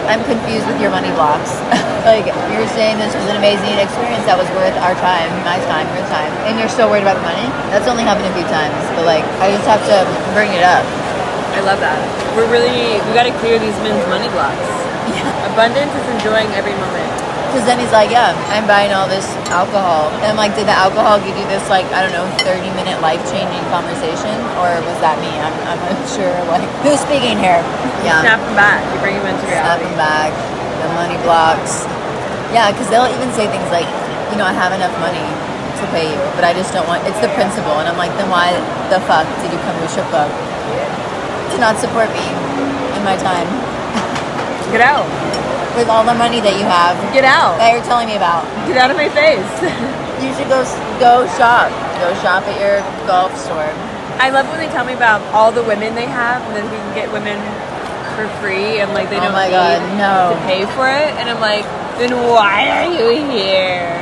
I'm 0.08 0.24
confused 0.24 0.64
with 0.68 0.80
your 0.80 0.92
money 0.92 1.12
blocks. 1.12 1.52
like, 2.08 2.28
you're 2.52 2.68
saying 2.72 2.96
this 2.96 3.12
was 3.12 3.28
an 3.28 3.36
amazing 3.36 3.76
experience 3.76 4.24
that 4.24 4.36
was 4.36 4.48
worth 4.56 4.76
our 4.80 4.96
time, 5.00 5.28
my 5.44 5.60
time, 5.68 5.84
your 5.92 6.04
time, 6.08 6.32
and 6.48 6.56
you're 6.56 6.72
still 6.72 6.88
worried 6.88 7.04
about 7.04 7.20
the 7.20 7.28
money. 7.28 7.44
That's 7.72 7.88
only 7.88 8.04
happened 8.04 8.28
a 8.28 8.34
few 8.36 8.48
times, 8.48 8.76
but 8.96 9.04
like, 9.04 9.24
I 9.40 9.52
just 9.52 9.68
have 9.68 9.84
to 9.84 9.96
bring 10.32 10.52
it 10.56 10.64
up. 10.64 10.84
I 11.52 11.60
love 11.60 11.80
that. 11.84 12.00
We're 12.36 12.48
really 12.48 13.00
we 13.04 13.10
got 13.12 13.28
to 13.28 13.34
clear 13.44 13.58
these 13.60 13.76
men's 13.84 14.04
money 14.08 14.28
blocks. 14.32 14.68
Abundance 15.52 15.92
is 15.92 16.06
enjoying 16.16 16.48
every 16.56 16.76
moment. 16.76 17.27
Because 17.48 17.64
then 17.64 17.80
he's 17.80 17.92
like, 17.96 18.12
yeah, 18.12 18.36
I'm 18.52 18.68
buying 18.68 18.92
all 18.92 19.08
this 19.08 19.24
alcohol. 19.48 20.12
And 20.20 20.28
I'm 20.28 20.36
like, 20.36 20.52
did 20.52 20.68
the 20.68 20.76
alcohol 20.76 21.16
give 21.16 21.32
you 21.32 21.48
this, 21.48 21.64
like, 21.72 21.88
I 21.96 22.04
don't 22.04 22.12
know, 22.12 22.28
30 22.44 22.60
minute 22.76 23.00
life 23.00 23.24
changing 23.32 23.64
conversation? 23.72 24.36
Or 24.60 24.68
was 24.84 24.98
that 25.00 25.16
me? 25.24 25.32
I'm, 25.40 25.56
I'm 25.64 25.80
unsure. 25.96 26.36
Like, 26.52 26.68
who's 26.84 27.00
speaking 27.00 27.40
here? 27.40 27.64
Yeah. 28.04 28.20
Snap 28.20 28.40
them 28.44 28.52
back. 28.52 28.84
You 28.92 29.00
bring 29.00 29.16
them 29.16 29.32
into 29.32 29.48
Snap 29.48 29.80
reality. 29.80 29.88
them 29.88 29.96
back. 29.96 30.30
The 30.84 30.88
money 30.92 31.16
blocks. 31.24 31.88
Yeah, 32.52 32.68
because 32.68 32.86
they'll 32.92 33.08
even 33.08 33.32
say 33.32 33.48
things 33.48 33.68
like, 33.72 33.88
you 34.28 34.36
know, 34.36 34.44
I 34.44 34.52
have 34.52 34.76
enough 34.76 34.92
money 35.00 35.24
to 35.24 35.84
pay 35.94 36.04
you, 36.12 36.20
but 36.36 36.44
I 36.44 36.52
just 36.52 36.76
don't 36.76 36.84
want, 36.84 37.00
it's 37.08 37.20
the 37.24 37.32
principle. 37.32 37.80
And 37.80 37.88
I'm 37.88 37.96
like, 37.96 38.12
then 38.20 38.28
why 38.28 38.52
the 38.92 39.00
fuck 39.08 39.24
did 39.40 39.48
you 39.52 39.60
come 39.64 39.72
to 39.80 39.84
a 39.84 39.90
strip 39.90 40.06
club? 40.12 40.28
To 40.28 41.56
not 41.56 41.80
support 41.80 42.12
me 42.12 42.24
in 42.92 43.02
my 43.08 43.16
time 43.16 43.48
Get 44.70 44.82
out. 44.82 45.37
With 45.78 45.88
all 45.88 46.02
the 46.02 46.14
money 46.18 46.42
that 46.42 46.58
you 46.58 46.66
have 46.66 46.98
Get 47.14 47.22
out. 47.24 47.56
that 47.62 47.70
you're 47.72 47.86
telling 47.86 48.10
me 48.10 48.16
about. 48.18 48.42
Get 48.66 48.76
out 48.76 48.90
of 48.90 48.96
my 48.98 49.08
face. 49.14 49.46
You 50.18 50.34
should 50.34 50.50
go 50.50 50.66
go 50.98 51.22
shop. 51.38 51.70
Go 52.02 52.10
shop 52.18 52.42
at 52.50 52.58
your 52.58 52.82
golf 53.06 53.30
store. 53.38 53.70
I 54.18 54.34
love 54.34 54.50
when 54.50 54.58
they 54.58 54.66
tell 54.74 54.82
me 54.84 54.90
about 54.98 55.22
all 55.30 55.52
the 55.54 55.62
women 55.62 55.94
they 55.94 56.10
have, 56.10 56.42
and 56.42 56.58
then 56.58 56.66
we 56.66 56.74
can 56.74 56.90
get 56.90 57.06
women 57.14 57.38
for 58.18 58.26
free, 58.42 58.82
and 58.82 58.90
like 58.98 59.14
they 59.14 59.22
Oh 59.22 59.30
don't 59.30 59.38
my 59.38 59.46
need 59.46 59.54
God, 59.54 59.78
no. 59.94 60.34
to 60.34 60.38
pay 60.42 60.66
for 60.74 60.90
it. 60.90 61.14
And 61.22 61.30
I'm 61.30 61.38
like, 61.38 61.62
then 62.02 62.10
why 62.34 62.66
are 62.66 62.90
you 62.90 63.30
here? 63.30 63.94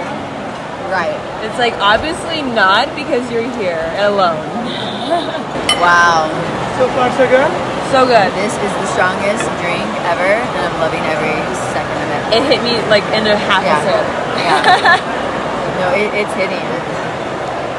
Right. 0.89 1.13
It's 1.45 1.59
like 1.61 1.77
obviously 1.85 2.41
not 2.41 2.89
because 2.97 3.29
you're 3.31 3.45
here 3.61 3.85
alone. 4.01 4.41
Wow. 5.77 6.33
So 6.81 6.89
far, 6.97 7.13
so 7.21 7.29
good. 7.29 7.53
So 7.95 8.03
good. 8.05 8.29
This 8.35 8.51
is 8.53 8.73
the 8.83 8.89
strongest 8.93 9.47
drink 9.63 9.87
ever, 10.11 10.27
and 10.37 10.59
I'm 10.67 10.77
loving 10.83 11.01
every 11.07 11.33
second 11.73 11.97
of 12.03 12.09
it. 12.13 12.23
It 12.37 12.43
hit 12.51 12.61
me 12.67 12.77
like 12.91 13.07
in 13.15 13.25
a 13.31 13.39
half 13.39 13.63
Yeah. 13.63 13.79
a 13.79 13.87
sip. 13.87 14.05
Yeah. 14.43 14.99
no, 15.81 15.87
it, 15.97 16.11
it's 16.13 16.35
hitting. 16.35 16.67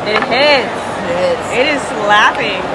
It 0.07 0.23
hits. 0.31 0.79
It 1.11 1.19
is. 1.21 1.39
It 1.59 1.67
is 1.75 1.81
slapping. 2.01 2.63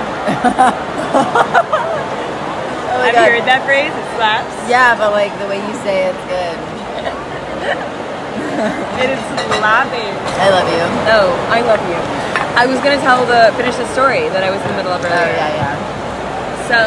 Oh 2.92 3.00
Have 3.08 3.16
God. 3.16 3.24
you 3.24 3.32
heard 3.40 3.48
that 3.48 3.64
phrase? 3.64 3.88
It 3.88 4.08
slaps. 4.20 4.52
Yeah, 4.68 4.92
but 5.00 5.16
like 5.16 5.32
the 5.40 5.48
way 5.48 5.56
you 5.64 5.74
say 5.80 6.12
it's 6.12 6.24
good. 6.28 6.56
It 9.00 9.08
is 9.16 9.22
slapping. 9.58 10.12
I 10.38 10.46
love 10.52 10.68
you. 10.68 10.84
Oh, 11.08 11.32
I 11.48 11.64
love 11.64 11.80
you. 11.88 11.96
I 12.54 12.66
was 12.68 12.76
gonna 12.84 13.00
tell 13.00 13.24
the 13.24 13.48
finish 13.56 13.74
the 13.80 13.88
story 13.96 14.28
that 14.36 14.44
I 14.44 14.52
was 14.52 14.60
in 14.60 14.68
the 14.76 14.84
middle 14.84 14.92
of 14.92 15.00
earlier. 15.00 15.24
Oh 15.24 15.40
yeah, 15.40 15.56
yeah. 15.56 15.72
So 16.72 16.80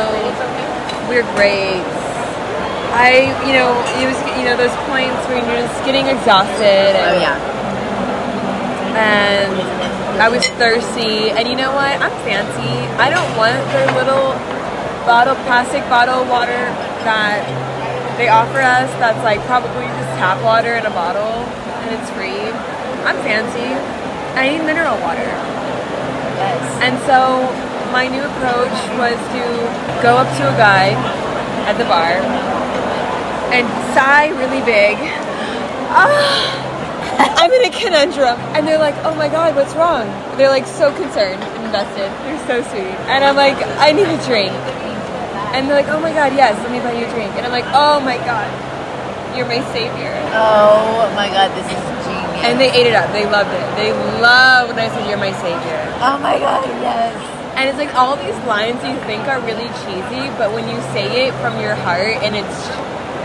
we're 1.05 1.21
great. 1.37 1.85
I, 2.97 3.29
you 3.45 3.53
know, 3.53 3.69
it 4.01 4.09
was, 4.09 4.17
you 4.33 4.41
know, 4.41 4.57
those 4.57 4.73
points 4.89 5.21
where 5.29 5.37
you're 5.37 5.61
just 5.61 5.77
getting 5.85 6.09
exhausted. 6.09 6.97
And, 6.97 7.13
Oh 7.13 7.21
yeah. 7.21 7.37
And 8.97 9.53
I 10.17 10.25
was 10.27 10.41
thirsty. 10.57 11.29
And 11.29 11.45
you 11.47 11.53
know 11.53 11.69
what? 11.69 12.01
I'm 12.01 12.09
fancy. 12.25 12.73
I 12.97 13.13
don't 13.13 13.29
want 13.37 13.61
their 13.77 13.85
little 13.93 14.33
bottle, 15.05 15.37
plastic 15.45 15.85
bottle 15.85 16.25
of 16.25 16.29
water 16.33 16.65
that 17.05 17.45
they 18.17 18.27
offer 18.27 18.65
us. 18.65 18.89
That's 18.97 19.21
like 19.21 19.37
probably 19.45 19.85
just 19.85 20.11
tap 20.17 20.41
water 20.41 20.73
in 20.73 20.85
a 20.89 20.95
bottle, 20.97 21.45
and 21.85 21.93
it's 21.93 22.09
free. 22.17 22.49
I'm 23.05 23.21
fancy. 23.21 23.69
I 24.33 24.49
need 24.49 24.65
mineral 24.65 24.97
water. 25.05 25.29
Yes. 26.41 26.57
And 26.81 26.97
so 27.05 27.53
my 27.95 28.11
new 28.11 28.19
approach 28.19 28.75
was 28.99 29.15
to 29.31 29.43
go 30.03 30.19
up 30.19 30.27
to 30.35 30.43
a 30.43 30.55
guy 30.59 30.91
at 31.63 31.79
the 31.79 31.87
bar 31.87 32.19
and 33.55 33.63
sigh 33.95 34.27
really 34.35 34.59
big. 34.67 34.99
Ah, 35.95 37.39
I'm 37.39 37.47
in 37.55 37.63
a 37.63 37.71
conundrum. 37.71 38.35
And 38.51 38.67
they're 38.67 38.83
like, 38.83 38.99
oh 39.07 39.15
my 39.15 39.29
God, 39.31 39.55
what's 39.55 39.71
wrong? 39.79 40.11
They're 40.35 40.51
like 40.51 40.67
so 40.67 40.91
concerned 40.91 41.39
and 41.39 41.63
invested. 41.63 42.11
They're 42.27 42.43
so 42.51 42.67
sweet. 42.67 42.99
And 43.07 43.23
I'm 43.23 43.39
like, 43.39 43.55
I 43.79 43.95
need 43.95 44.11
a 44.11 44.19
drink. 44.27 44.51
And 45.55 45.63
they're 45.63 45.79
like, 45.79 45.87
oh 45.87 46.01
my 46.03 46.11
God, 46.11 46.35
yes, 46.35 46.59
let 46.67 46.75
me 46.75 46.83
buy 46.83 46.99
you 46.99 47.07
a 47.07 47.11
drink. 47.15 47.31
And 47.39 47.47
I'm 47.47 47.55
like, 47.55 47.71
oh 47.71 48.03
my 48.03 48.19
God, 48.27 48.51
you're 49.39 49.47
my 49.47 49.63
savior. 49.71 50.11
Oh 50.35 51.07
my 51.15 51.31
god, 51.31 51.47
this 51.55 51.63
is 51.71 51.79
genius. 52.03 52.43
And 52.43 52.59
they 52.59 52.75
ate 52.75 52.91
it 52.91 52.95
up. 52.99 53.07
They 53.15 53.23
loved 53.23 53.55
it. 53.55 53.63
They 53.79 53.95
loved 54.19 54.75
when 54.75 54.83
I 54.83 54.91
said, 54.91 55.07
you're 55.07 55.15
my 55.15 55.31
savior. 55.39 55.79
Oh 56.03 56.19
my 56.19 56.35
god, 56.43 56.67
yes. 56.83 57.35
And 57.55 57.69
it's 57.69 57.77
like 57.79 57.95
all 57.95 58.15
these 58.15 58.35
lines 58.45 58.83
you 58.83 58.95
think 59.07 59.23
are 59.31 59.39
really 59.41 59.67
cheesy, 59.83 60.27
but 60.37 60.51
when 60.51 60.67
you 60.67 60.75
say 60.91 61.27
it 61.27 61.33
from 61.39 61.59
your 61.59 61.75
heart 61.75 62.19
and 62.23 62.35
it's 62.35 62.57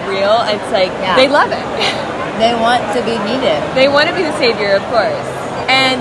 real, 0.07 0.39
it's 0.47 0.71
like 0.73 0.93
Yeah. 1.03 1.17
they 1.17 1.29
love 1.29 1.51
it. 1.53 1.61
They 2.41 2.55
want 2.57 2.81
to 2.97 3.05
be 3.05 3.19
needed. 3.29 3.61
they 3.77 3.87
want 3.89 4.09
to 4.09 4.15
be 4.17 4.23
the 4.23 4.33
savior, 4.39 4.73
of 4.73 4.83
course. 4.89 5.29
And 5.69 6.01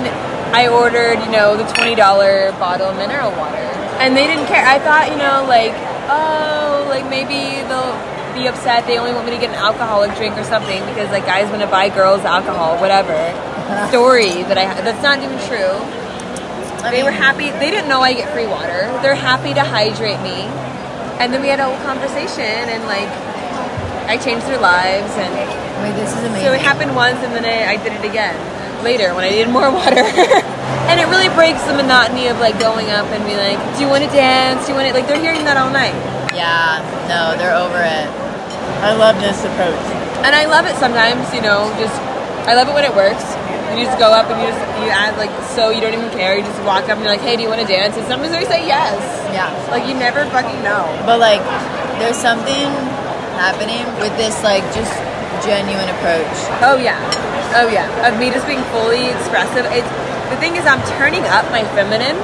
I 0.55 0.69
ordered, 0.71 1.19
you 1.19 1.31
know, 1.35 1.57
the 1.57 1.65
twenty 1.73 1.95
dollar 1.95 2.53
bottle 2.53 2.87
of 2.87 2.95
mineral 2.95 3.31
water, 3.35 3.59
and 3.99 4.15
they 4.15 4.25
didn't 4.25 4.45
care. 4.47 4.63
I 4.65 4.79
thought, 4.79 5.11
you 5.11 5.17
know, 5.19 5.43
like 5.51 5.75
oh, 6.07 6.85
like 6.87 7.03
maybe 7.11 7.59
they'll 7.67 7.91
be 8.39 8.47
upset. 8.47 8.87
They 8.87 8.97
only 8.97 9.11
want 9.11 9.25
me 9.25 9.31
to 9.35 9.37
get 9.41 9.49
an 9.49 9.59
alcoholic 9.59 10.15
drink 10.15 10.37
or 10.37 10.45
something 10.45 10.79
because 10.85 11.09
like 11.11 11.25
guys 11.25 11.49
want 11.49 11.61
to 11.61 11.67
buy 11.67 11.89
girls 11.89 12.23
alcohol, 12.23 12.79
whatever. 12.79 13.17
Story 13.91 14.43
that 14.47 14.57
I 14.57 14.79
that's 14.79 15.03
not 15.03 15.19
even 15.19 15.35
true. 15.51 15.75
I 16.83 16.91
They 16.91 16.97
mean, 16.97 17.05
were 17.05 17.11
happy. 17.11 17.51
They 17.51 17.71
didn't 17.71 17.89
know 17.89 18.01
I 18.01 18.13
get 18.13 18.31
free 18.31 18.47
water. 18.47 18.87
They're 19.03 19.15
happy 19.15 19.53
to 19.53 19.63
hydrate 19.63 20.21
me. 20.21 20.47
And 21.19 21.33
then 21.33 21.41
we 21.41 21.49
had 21.49 21.59
a 21.59 21.65
whole 21.67 21.79
conversation 21.83 22.47
and 22.71 22.83
like 22.87 23.09
I 24.07 24.15
changed 24.17 24.47
their 24.47 24.59
lives 24.59 25.11
and 25.19 25.31
Wait, 25.83 25.95
this 25.99 26.11
is 26.15 26.23
amazing. 26.23 26.43
so 26.47 26.53
it 26.53 26.61
happened 26.61 26.95
once 26.95 27.19
and 27.23 27.31
then 27.35 27.43
I, 27.43 27.73
I 27.73 27.75
did 27.83 27.93
it 27.93 28.03
again 28.07 28.35
later 28.83 29.13
when 29.13 29.23
I 29.27 29.29
needed 29.29 29.51
more 29.51 29.67
water. 29.81 29.99
and 30.87 30.95
it 30.99 31.07
really 31.11 31.27
breaks 31.35 31.59
the 31.67 31.75
monotony 31.75 32.27
of 32.31 32.39
like 32.39 32.55
going 32.59 32.87
up 32.89 33.05
and 33.11 33.21
be 33.27 33.35
like, 33.35 33.59
Do 33.75 33.83
you 33.83 33.89
want 33.91 34.03
to 34.07 34.11
dance? 34.15 34.63
Do 34.65 34.71
you 34.71 34.77
want 34.79 34.87
to 34.87 34.93
like 34.95 35.07
they're 35.07 35.19
hearing 35.19 35.43
that 35.43 35.57
all 35.59 35.69
night. 35.71 35.95
Yeah, 36.31 36.79
no, 37.11 37.35
they're 37.35 37.55
over 37.55 37.79
it. 37.83 38.07
I 38.79 38.95
love 38.95 39.19
this 39.19 39.43
approach. 39.43 39.75
And 40.23 40.31
I 40.35 40.47
love 40.47 40.63
it 40.67 40.75
sometimes, 40.79 41.27
you 41.35 41.41
know, 41.43 41.67
just 41.75 41.95
I 42.47 42.55
love 42.55 42.67
it 42.71 42.73
when 42.73 42.87
it 42.87 42.95
works. 42.95 43.23
You 43.77 43.85
just 43.85 43.99
go 43.99 44.11
up 44.11 44.27
and 44.27 44.37
you 44.41 44.47
just 44.49 44.63
you 44.81 44.89
add 44.89 45.17
like 45.17 45.31
so 45.53 45.69
you 45.69 45.81
don't 45.81 45.93
even 45.93 46.09
care. 46.11 46.35
You 46.35 46.43
just 46.43 46.61
walk 46.63 46.89
up 46.89 46.97
and 46.97 47.05
you're 47.05 47.13
like, 47.13 47.21
hey, 47.21 47.35
do 47.35 47.43
you 47.43 47.49
want 47.49 47.61
to 47.61 47.67
dance? 47.67 47.95
And 47.95 48.05
sometimes 48.07 48.33
they 48.33 48.45
say 48.45 48.65
yes. 48.65 48.97
Yeah. 49.33 49.51
Like 49.69 49.87
you 49.87 49.93
never 49.93 50.25
fucking 50.33 50.61
know. 50.63 50.89
But 51.05 51.19
like, 51.19 51.43
there's 52.01 52.17
something 52.17 52.67
happening 53.37 53.85
with 54.03 54.11
this 54.19 54.35
like 54.43 54.63
just 54.73 54.91
genuine 55.45 55.87
approach. 55.87 56.35
Oh 56.59 56.75
yeah, 56.75 56.99
oh 57.55 57.69
yeah. 57.71 57.87
Of 58.03 58.19
me 58.19 58.31
just 58.31 58.47
being 58.47 58.63
fully 58.75 59.07
expressive. 59.13 59.63
It's 59.71 59.87
the 60.29 60.37
thing 60.37 60.57
is 60.59 60.65
I'm 60.65 60.81
turning 60.99 61.23
up 61.29 61.47
my 61.51 61.63
feminine. 61.77 62.17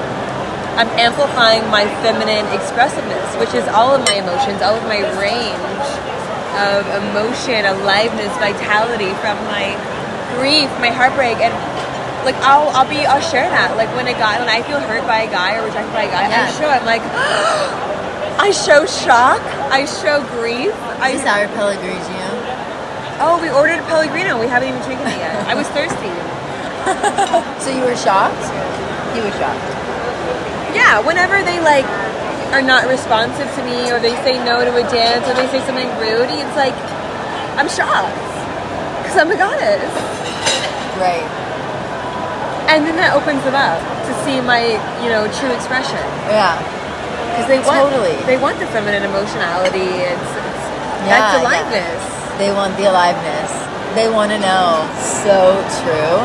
I'm 0.76 0.92
amplifying 1.00 1.64
my 1.72 1.88
feminine 2.04 2.44
expressiveness, 2.52 3.24
which 3.40 3.56
is 3.56 3.64
all 3.72 3.96
of 3.96 4.04
my 4.04 4.20
emotions, 4.20 4.60
all 4.60 4.76
of 4.76 4.84
my 4.92 5.00
range 5.16 5.88
of 6.60 6.84
emotion, 7.00 7.64
aliveness, 7.64 8.32
vitality 8.44 9.16
from 9.24 9.40
my 9.48 9.72
grief, 10.34 10.70
my 10.82 10.90
heartbreak, 10.90 11.38
and 11.38 11.54
like 12.26 12.36
I'll 12.42 12.70
I'll 12.74 12.90
be 12.90 13.06
I'll 13.06 13.22
share 13.22 13.46
that. 13.48 13.78
Like 13.78 13.94
when 13.94 14.10
a 14.10 14.18
guy 14.18 14.42
when 14.42 14.50
I 14.50 14.66
feel 14.66 14.82
hurt 14.82 15.06
by 15.06 15.24
a 15.24 15.30
guy 15.30 15.56
or 15.56 15.64
rejected 15.70 15.94
by 15.94 16.10
a 16.10 16.12
guy, 16.12 16.26
Yeah. 16.28 16.50
I 16.50 16.52
show 16.58 16.68
I'm 16.68 16.86
like 16.86 17.06
I 18.42 18.52
show 18.52 18.86
shock, 18.86 19.40
I 19.72 19.86
show 19.86 20.26
grief, 20.42 20.74
I 21.00 21.16
Is 21.16 21.22
this 21.22 21.30
our 21.30 21.48
Pellegrino? 21.56 22.02
Oh, 23.22 23.40
we 23.40 23.48
ordered 23.48 23.80
a 23.80 23.88
Pellegrino. 23.88 24.36
We 24.42 24.48
haven't 24.52 24.68
even 24.76 24.82
drinking 24.84 25.08
it 25.08 25.24
yet. 25.24 25.40
I 25.48 25.56
was 25.56 25.70
thirsty. 25.72 26.12
So 27.64 27.72
you 27.72 27.82
were 27.82 27.96
shocked? 27.96 28.44
He 29.16 29.22
was 29.24 29.34
shocked. 29.40 29.66
Yeah, 30.76 31.00
whenever 31.00 31.42
they 31.42 31.62
like 31.64 31.88
are 32.52 32.62
not 32.62 32.86
responsive 32.90 33.48
to 33.56 33.62
me 33.64 33.90
or 33.90 34.00
they 34.00 34.14
say 34.28 34.38
no 34.44 34.62
to 34.62 34.74
a 34.76 34.84
dance 34.92 35.26
or 35.26 35.34
they 35.34 35.48
say 35.48 35.64
something 35.66 35.88
rude, 35.98 36.30
it's 36.30 36.56
like 36.58 36.76
I'm 37.58 37.70
shocked 37.70 38.25
because 39.16 39.32
I'm 39.32 39.32
a 39.32 39.40
goddess. 39.40 39.96
Right. 41.00 41.24
And 42.68 42.84
then 42.84 43.00
that 43.00 43.16
opens 43.16 43.40
them 43.48 43.56
up 43.56 43.80
to 43.80 44.12
see 44.28 44.44
my, 44.44 44.76
you 45.00 45.08
know, 45.08 45.24
true 45.40 45.56
expression. 45.56 46.04
Yeah. 46.28 46.60
Because 47.32 47.48
they 47.48 47.64
want, 47.64 47.96
Totally. 47.96 48.20
they 48.28 48.36
want 48.36 48.60
the 48.60 48.68
feminine 48.76 49.08
emotionality. 49.08 49.88
It's, 50.04 50.20
it's 50.20 50.64
Yeah, 51.08 51.16
that's 51.16 51.32
yeah. 51.32 51.48
aliveness. 51.48 52.04
They 52.36 52.52
want 52.52 52.76
the 52.76 52.92
aliveness. 52.92 53.52
They 53.96 54.12
want 54.12 54.36
to 54.36 54.40
know. 54.44 54.84
So 55.00 55.64
true. 55.88 56.16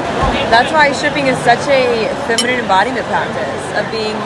That's 0.51 0.75
why 0.75 0.91
shipping 0.91 1.31
is 1.31 1.39
such 1.47 1.63
a 1.71 2.11
feminine 2.27 2.59
embodiment 2.67 3.07
practice 3.07 3.63
of 3.79 3.87
being. 3.95 4.19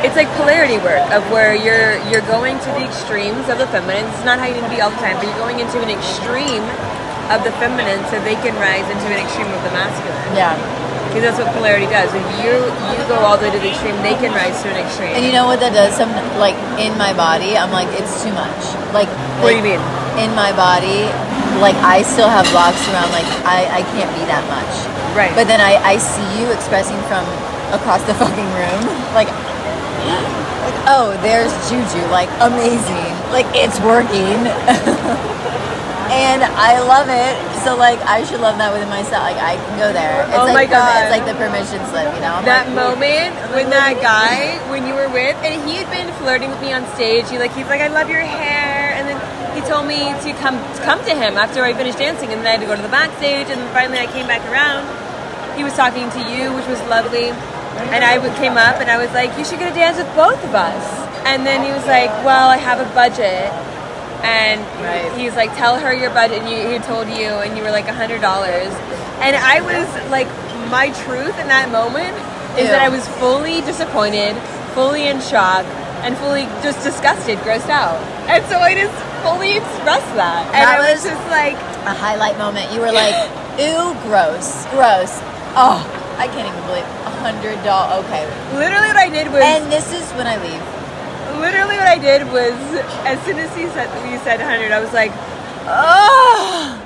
It's 0.00 0.16
like 0.16 0.28
polarity 0.40 0.80
work 0.80 1.04
of 1.12 1.20
where 1.28 1.52
you're 1.52 2.00
you're 2.08 2.24
going 2.32 2.56
to 2.64 2.68
the 2.80 2.84
extremes 2.88 3.48
of 3.52 3.60
the 3.60 3.68
feminine. 3.68 4.08
It's 4.08 4.24
not 4.24 4.40
how 4.40 4.48
you 4.48 4.56
need 4.56 4.64
to 4.64 4.72
be 4.72 4.80
all 4.80 4.88
the 4.88 5.00
time, 5.04 5.16
but 5.20 5.28
you're 5.28 5.40
going 5.40 5.60
into 5.60 5.76
an 5.84 5.92
extreme 5.92 6.64
of 7.30 7.42
the 7.42 7.52
feminine 7.58 8.00
so 8.08 8.18
they 8.22 8.38
can 8.38 8.54
rise 8.56 8.86
into 8.86 9.06
an 9.10 9.18
extreme 9.18 9.50
of 9.50 9.62
the 9.66 9.72
masculine. 9.74 10.14
Yeah. 10.36 10.54
Because 11.10 11.32
that's 11.32 11.38
what 11.40 11.48
polarity 11.56 11.88
does. 11.88 12.12
If 12.12 12.26
you 12.44 12.52
you 12.92 13.00
go 13.08 13.16
all 13.24 13.40
the 13.40 13.48
way 13.48 13.52
to 13.54 13.60
the 13.62 13.72
extreme, 13.72 13.96
they 14.04 14.14
can 14.20 14.36
rise 14.36 14.60
to 14.62 14.68
an 14.68 14.78
extreme. 14.84 15.16
And 15.16 15.24
you 15.24 15.32
know 15.32 15.46
what 15.48 15.60
that 15.64 15.72
does? 15.72 15.96
Some 15.96 16.12
like 16.36 16.58
in 16.76 16.92
my 17.00 17.16
body, 17.16 17.56
I'm 17.56 17.72
like 17.72 17.88
it's 17.96 18.20
too 18.20 18.34
much. 18.36 18.60
Like 18.92 19.08
What 19.40 19.50
do 19.50 19.56
you 19.56 19.64
mean? 19.64 19.80
In 20.20 20.36
my 20.36 20.52
body, 20.52 21.08
like 21.62 21.76
I 21.80 22.04
still 22.04 22.28
have 22.28 22.44
blocks 22.52 22.84
around. 22.92 23.08
Like 23.16 23.28
I 23.48 23.80
I 23.80 23.82
can't 23.96 24.12
be 24.12 24.28
that 24.28 24.44
much. 24.52 24.72
Right. 25.16 25.32
But 25.32 25.48
then 25.48 25.62
I 25.62 25.80
I 25.80 25.96
see 25.96 26.26
you 26.36 26.52
expressing 26.52 27.00
from 27.08 27.24
across 27.72 28.04
the 28.04 28.14
fucking 28.20 28.50
room. 28.54 28.82
Like. 29.16 29.32
Like, 30.66 30.82
oh, 30.90 31.16
there's 31.22 31.54
Juju. 31.70 32.10
Like, 32.10 32.28
amazing. 32.40 33.14
Like, 33.30 33.46
it's 33.54 33.78
working. 33.80 34.34
and 36.12 36.42
I 36.44 36.78
love 36.84 37.08
it. 37.10 37.34
So, 37.64 37.76
like, 37.76 37.98
I 38.06 38.22
should 38.24 38.40
love 38.40 38.58
that 38.58 38.72
within 38.72 38.88
myself. 38.88 39.26
Like, 39.26 39.38
I 39.42 39.56
can 39.56 39.74
go 39.78 39.92
there. 39.92 40.22
It's 40.28 40.38
Oh 40.38 40.46
like 40.46 40.54
my 40.54 40.66
God. 40.66 41.06
It's 41.06 41.14
like 41.14 41.26
the 41.26 41.34
permission 41.38 41.82
slip, 41.90 42.12
you 42.14 42.22
know? 42.22 42.38
I'm 42.38 42.44
that 42.46 42.66
like, 42.68 42.76
moment 42.76 43.34
when 43.56 43.70
that 43.70 43.96
guy 44.04 44.60
when 44.68 44.86
you 44.86 44.94
were 44.94 45.08
with 45.08 45.36
and 45.40 45.56
he 45.68 45.76
had 45.80 45.88
been 45.88 46.12
flirting 46.20 46.50
with 46.50 46.60
me 46.60 46.72
on 46.72 46.84
stage 46.92 47.24
he 47.30 47.38
like 47.38 47.52
he's 47.56 47.66
like 47.72 47.80
i 47.80 47.88
love 47.88 48.08
your 48.10 48.20
hair 48.20 48.92
and 48.92 49.08
then 49.08 49.16
he 49.56 49.64
told 49.64 49.86
me 49.88 50.12
to 50.20 50.30
come 50.44 50.60
to 50.76 50.80
come 50.84 51.00
to 51.08 51.14
him 51.14 51.40
after 51.40 51.64
i 51.64 51.72
finished 51.72 51.96
dancing 51.98 52.28
and 52.30 52.44
then 52.44 52.46
i 52.46 52.52
had 52.56 52.60
to 52.60 52.66
go 52.68 52.76
to 52.76 52.82
the 52.84 52.92
backstage 52.92 53.48
and 53.48 53.56
then 53.60 53.70
finally 53.72 53.98
i 53.98 54.06
came 54.12 54.26
back 54.26 54.44
around 54.52 54.84
he 55.56 55.64
was 55.64 55.72
talking 55.72 56.10
to 56.12 56.20
you 56.28 56.52
which 56.52 56.66
was 56.68 56.80
lovely 56.92 57.32
and 57.92 58.04
I 58.04 58.16
came 58.36 58.56
up 58.56 58.80
and 58.80 58.90
i 58.90 58.96
was 59.00 59.12
like 59.12 59.32
you 59.38 59.44
should 59.44 59.58
get 59.58 59.72
a 59.72 59.74
dance 59.74 59.96
with 59.96 60.10
both 60.16 60.42
of 60.44 60.54
us 60.54 60.84
and 61.24 61.46
then 61.46 61.64
he 61.64 61.72
was 61.72 61.84
like 61.86 62.10
well 62.24 62.48
i 62.48 62.56
have 62.56 62.80
a 62.80 62.88
budget 62.94 63.48
and 64.26 64.60
Right. 64.82 65.06
he's 65.18 65.34
like 65.36 65.54
tell 65.56 65.78
her 65.78 65.94
your 65.94 66.10
budget 66.10 66.42
and 66.42 66.50
you, 66.50 66.68
he 66.68 66.78
told 66.84 67.06
you 67.08 67.30
and 67.46 67.56
you 67.56 67.62
were 67.62 67.70
like 67.70 67.86
a 67.88 67.92
hundred 67.94 68.20
dollars 68.20 68.68
and 69.22 69.34
i 69.38 69.60
was 69.62 69.86
like 70.10 70.26
my 70.70 70.90
truth 71.06 71.36
in 71.38 71.46
that 71.48 71.70
moment 71.70 72.12
is 72.58 72.66
Ew. 72.66 72.74
that 72.74 72.82
i 72.82 72.88
was 72.90 73.06
fully 73.22 73.60
disappointed 73.62 74.34
fully 74.74 75.06
in 75.08 75.20
shock 75.20 75.64
and 76.04 76.16
fully 76.18 76.44
just 76.62 76.82
disgusted 76.82 77.38
grossed 77.46 77.70
out 77.70 77.96
and 78.28 78.44
so 78.50 78.58
i 78.58 78.74
just 78.74 78.94
fully 79.22 79.56
expressed 79.56 80.12
that 80.18 80.42
and 80.52 80.62
That 80.66 80.78
i 80.78 80.90
was 80.90 81.02
was- 81.02 81.10
just 81.14 81.24
like 81.30 81.56
a 81.86 81.94
highlight 81.94 82.36
moment. 82.36 82.66
You 82.74 82.80
were 82.80 82.90
like, 82.90 83.14
ooh, 83.62 83.94
gross, 84.02 84.66
gross. 84.74 85.22
Oh, 85.54 85.78
I 86.18 86.26
can't 86.26 86.50
even 86.50 86.58
believe 86.66 86.82
a 87.06 87.14
hundred 87.22 87.62
dollars. 87.62 88.02
Okay. 88.10 88.26
literally 88.58 88.90
what 88.90 88.98
i 88.98 89.08
did 89.08 89.30
was 89.30 89.38
And 89.38 89.70
this 89.70 89.86
is 89.94 90.02
when 90.18 90.26
I 90.26 90.34
leave. 90.42 90.58
Literally 91.40 91.76
what 91.76 91.88
i 91.88 91.98
did 91.98 92.22
was 92.32 92.54
as 93.04 93.20
soon 93.24 93.38
as 93.38 93.50
he 93.56 93.66
said 93.74 93.86
you 94.10 94.18
said 94.20 94.38
100 94.40 94.72
i 94.72 94.80
was 94.80 94.92
like 94.92 95.12
oh 95.66 96.82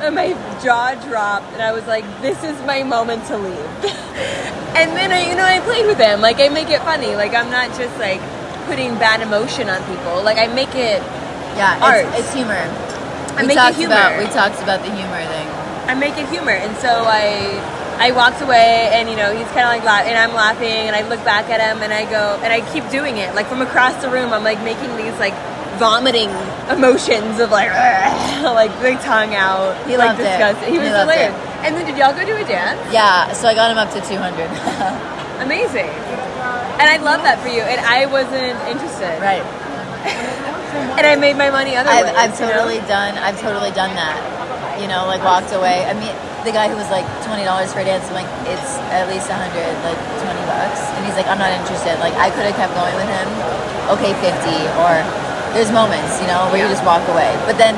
and 0.00 0.14
my 0.14 0.28
jaw 0.62 0.94
dropped 1.08 1.46
and 1.54 1.62
i 1.62 1.72
was 1.72 1.86
like 1.86 2.04
this 2.20 2.42
is 2.44 2.56
my 2.66 2.82
moment 2.82 3.24
to 3.26 3.36
leave 3.36 3.56
and 4.78 4.90
then 4.98 5.12
i 5.12 5.28
you 5.28 5.34
know 5.36 5.44
i 5.44 5.60
played 5.60 5.86
with 5.86 5.98
him 5.98 6.20
like 6.20 6.40
i 6.40 6.48
make 6.48 6.70
it 6.70 6.80
funny 6.82 7.14
like 7.14 7.34
i'm 7.34 7.50
not 7.50 7.68
just 7.78 7.94
like 7.98 8.20
putting 8.66 8.94
bad 8.98 9.20
emotion 9.22 9.68
on 9.68 9.78
people 9.90 10.22
like 10.22 10.38
i 10.38 10.46
make 10.54 10.74
it 10.74 11.02
Yeah, 11.56 11.76
Art. 11.82 12.06
it's, 12.16 12.20
it's 12.20 12.32
humor. 12.34 12.56
I 13.36 13.42
we 13.42 13.48
make 13.48 13.58
it 13.58 13.74
humor. 13.76 13.92
about 13.94 14.18
we 14.18 14.26
talked 14.32 14.60
about 14.62 14.80
the 14.84 14.92
humor 14.94 15.20
thing. 15.28 15.48
I 15.88 15.94
make 15.94 16.16
it 16.16 16.28
humor, 16.32 16.52
and 16.56 16.72
so 16.80 16.88
I 17.04 17.60
I 18.02 18.10
walked 18.10 18.42
away, 18.42 18.90
and 18.92 19.08
you 19.08 19.14
know 19.14 19.30
he's 19.30 19.46
kind 19.54 19.62
of 19.62 19.70
like 19.70 19.86
and 20.10 20.18
I'm 20.18 20.34
laughing, 20.34 20.90
and 20.90 20.94
I 20.96 21.06
look 21.08 21.22
back 21.24 21.46
at 21.54 21.62
him, 21.62 21.82
and 21.82 21.92
I 21.94 22.02
go, 22.10 22.34
and 22.42 22.50
I 22.52 22.60
keep 22.74 22.82
doing 22.90 23.16
it, 23.18 23.34
like 23.34 23.46
from 23.46 23.62
across 23.62 23.94
the 24.02 24.10
room, 24.10 24.32
I'm 24.34 24.42
like 24.42 24.58
making 24.66 24.90
these 24.98 25.14
like 25.22 25.34
vomiting 25.78 26.28
emotions 26.68 27.38
of 27.38 27.50
like 27.54 27.70
like 28.42 28.74
the 28.82 28.98
tongue 29.06 29.34
out, 29.38 29.78
He 29.86 29.96
like 29.96 30.18
loved 30.18 30.20
it. 30.20 30.34
disgusted. 30.34 30.68
He 30.68 30.78
was 30.82 30.88
hilarious. 30.90 31.30
it. 31.30 31.62
And 31.62 31.76
then 31.78 31.86
did 31.86 31.96
y'all 31.96 32.12
go 32.12 32.26
do 32.26 32.34
a 32.34 32.42
dance? 32.44 32.82
Yeah, 32.92 33.32
so 33.32 33.46
I 33.46 33.54
got 33.54 33.70
him 33.70 33.78
up 33.78 33.90
to 33.94 34.00
two 34.02 34.18
hundred. 34.18 34.50
Amazing. 35.46 35.86
And 36.82 36.86
I 36.90 36.98
love 36.98 37.22
that 37.22 37.38
for 37.38 37.48
you. 37.48 37.62
And 37.62 37.78
I 37.86 38.06
wasn't 38.06 38.58
interested. 38.66 39.14
right. 39.22 39.46
And 40.72 41.06
I 41.06 41.16
made 41.16 41.36
my 41.36 41.50
money 41.50 41.76
other 41.76 41.88
I've, 41.90 42.06
ways. 42.06 42.14
I've 42.16 42.34
you 42.40 42.46
know? 42.46 42.52
totally 42.52 42.78
done 42.88 43.16
I've 43.18 43.38
totally 43.40 43.70
done 43.72 43.94
that. 43.94 44.16
You 44.80 44.88
know, 44.88 45.04
like 45.06 45.22
walked 45.24 45.52
away. 45.52 45.84
I 45.84 45.92
mean, 45.94 46.12
the 46.44 46.50
guy 46.52 46.66
who 46.68 46.76
was 46.76 46.88
like 46.90 47.04
twenty 47.26 47.44
dollars 47.44 47.72
for 47.72 47.80
a 47.80 47.86
dance, 47.86 48.04
I'm 48.08 48.16
like, 48.18 48.30
it's 48.48 48.76
at 48.90 49.06
least 49.06 49.28
a 49.30 49.36
hundred, 49.36 49.68
like 49.86 49.98
twenty 50.24 50.42
bucks, 50.48 50.80
and 50.96 51.04
he's 51.06 51.14
like, 51.14 51.28
I'm 51.28 51.38
not 51.38 51.52
interested. 51.54 51.96
Like 52.02 52.14
I 52.18 52.28
could 52.34 52.44
have 52.48 52.56
kept 52.58 52.74
going 52.74 52.94
with 52.98 53.06
him. 53.08 53.28
Okay, 53.94 54.12
fifty. 54.24 54.58
Or 54.80 54.92
there's 55.54 55.70
moments, 55.70 56.18
you 56.22 56.26
know, 56.26 56.48
where 56.50 56.64
you 56.64 56.68
just 56.72 56.82
walk 56.88 57.04
away. 57.12 57.30
But 57.46 57.60
then 57.60 57.76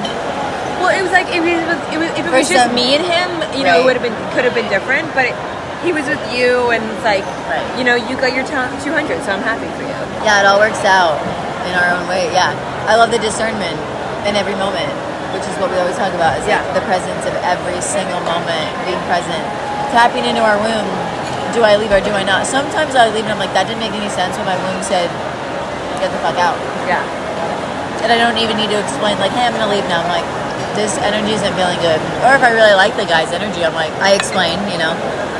Well, 0.80 0.92
it 0.94 1.02
was 1.02 1.11
like 1.12 1.26
it 1.35 1.40
was, 1.42 1.61
it 1.92 1.98
was 1.98 2.11
if 2.18 2.24
it 2.24 2.33
was 2.33 2.46
just 2.48 2.70
some- 2.70 2.74
me 2.76 2.94
and 2.94 3.04
him, 3.04 3.30
you 3.59 3.64
know, 3.66 3.80
it 3.80 3.85
would 3.85 3.96
have 3.98 4.04
been 4.07 4.16
could 4.33 4.44
have 4.46 4.54
been 4.54 4.68
different. 4.70 5.11
But 5.12 5.33
it, 5.33 5.37
he 5.85 5.92
was 5.92 6.09
with 6.09 6.22
you, 6.33 6.72
and 6.72 6.80
it's 6.80 7.04
like, 7.04 7.24
Right. 7.50 7.61
you 7.76 7.85
know, 7.85 7.92
you 7.98 8.16
got 8.16 8.33
your 8.33 8.46
two 8.48 8.92
hundred, 8.94 9.20
so 9.26 9.33
I'm 9.37 9.44
happy 9.44 9.68
for 9.76 9.85
you. 9.85 9.98
Yeah, 10.24 10.40
it 10.40 10.46
all 10.48 10.57
works 10.62 10.80
out 10.88 11.20
in 11.68 11.72
our 11.76 11.88
own 12.00 12.09
way. 12.09 12.33
Yeah, 12.33 12.57
I 12.88 12.96
love 12.96 13.11
the 13.12 13.20
discernment 13.20 13.76
in 14.24 14.33
every 14.40 14.57
moment, 14.57 14.88
which 15.35 15.44
is 15.51 15.55
what 15.59 15.68
we 15.75 15.77
always 15.83 15.99
talk 15.99 16.14
about. 16.14 16.38
Is 16.38 16.47
like 16.47 16.62
Yeah. 16.62 16.73
the 16.79 16.85
presence 16.87 17.27
of 17.27 17.35
every 17.42 17.77
single 17.83 18.23
moment, 18.23 18.70
being 18.87 19.01
present, 19.11 19.42
tapping 19.90 20.25
into 20.25 20.40
our 20.40 20.57
womb. 20.62 20.87
Do 21.53 21.62
I 21.66 21.75
leave 21.77 21.90
or 21.90 22.01
do 22.03 22.11
I 22.14 22.23
not? 22.23 22.47
Sometimes 22.47 22.94
I 22.94 23.11
leave 23.11 23.27
and 23.27 23.35
I'm 23.35 23.38
like, 23.42 23.55
that 23.55 23.66
didn't 23.66 23.83
make 23.83 23.94
any 23.94 24.11
sense 24.11 24.35
when 24.38 24.47
my 24.47 24.59
womb 24.59 24.83
said, 24.83 25.07
"Get 26.03 26.11
the 26.11 26.18
fuck 26.23 26.38
out." 26.38 26.57
Yeah. 26.87 27.03
and 28.05 28.12
I 28.12 28.20
don't 28.20 28.37
even 28.37 28.61
need 28.61 28.68
to 28.68 28.77
explain 28.77 29.16
like, 29.16 29.33
hey, 29.33 29.49
I'm 29.49 29.57
gonna 29.57 29.70
leave 29.73 29.87
now. 29.88 30.05
I'm 30.05 30.12
like, 30.12 30.29
this 30.77 30.92
energy 31.01 31.33
isn't 31.33 31.55
feeling 31.57 31.81
good. 31.81 31.97
Or 32.20 32.37
if 32.37 32.44
I 32.44 32.53
really 32.53 32.77
like 32.77 32.92
the 33.01 33.09
guy's 33.09 33.33
energy, 33.33 33.64
I'm 33.64 33.73
like, 33.73 33.88
I 34.05 34.12
explain, 34.12 34.61
you 34.68 34.77
know. 34.77 34.92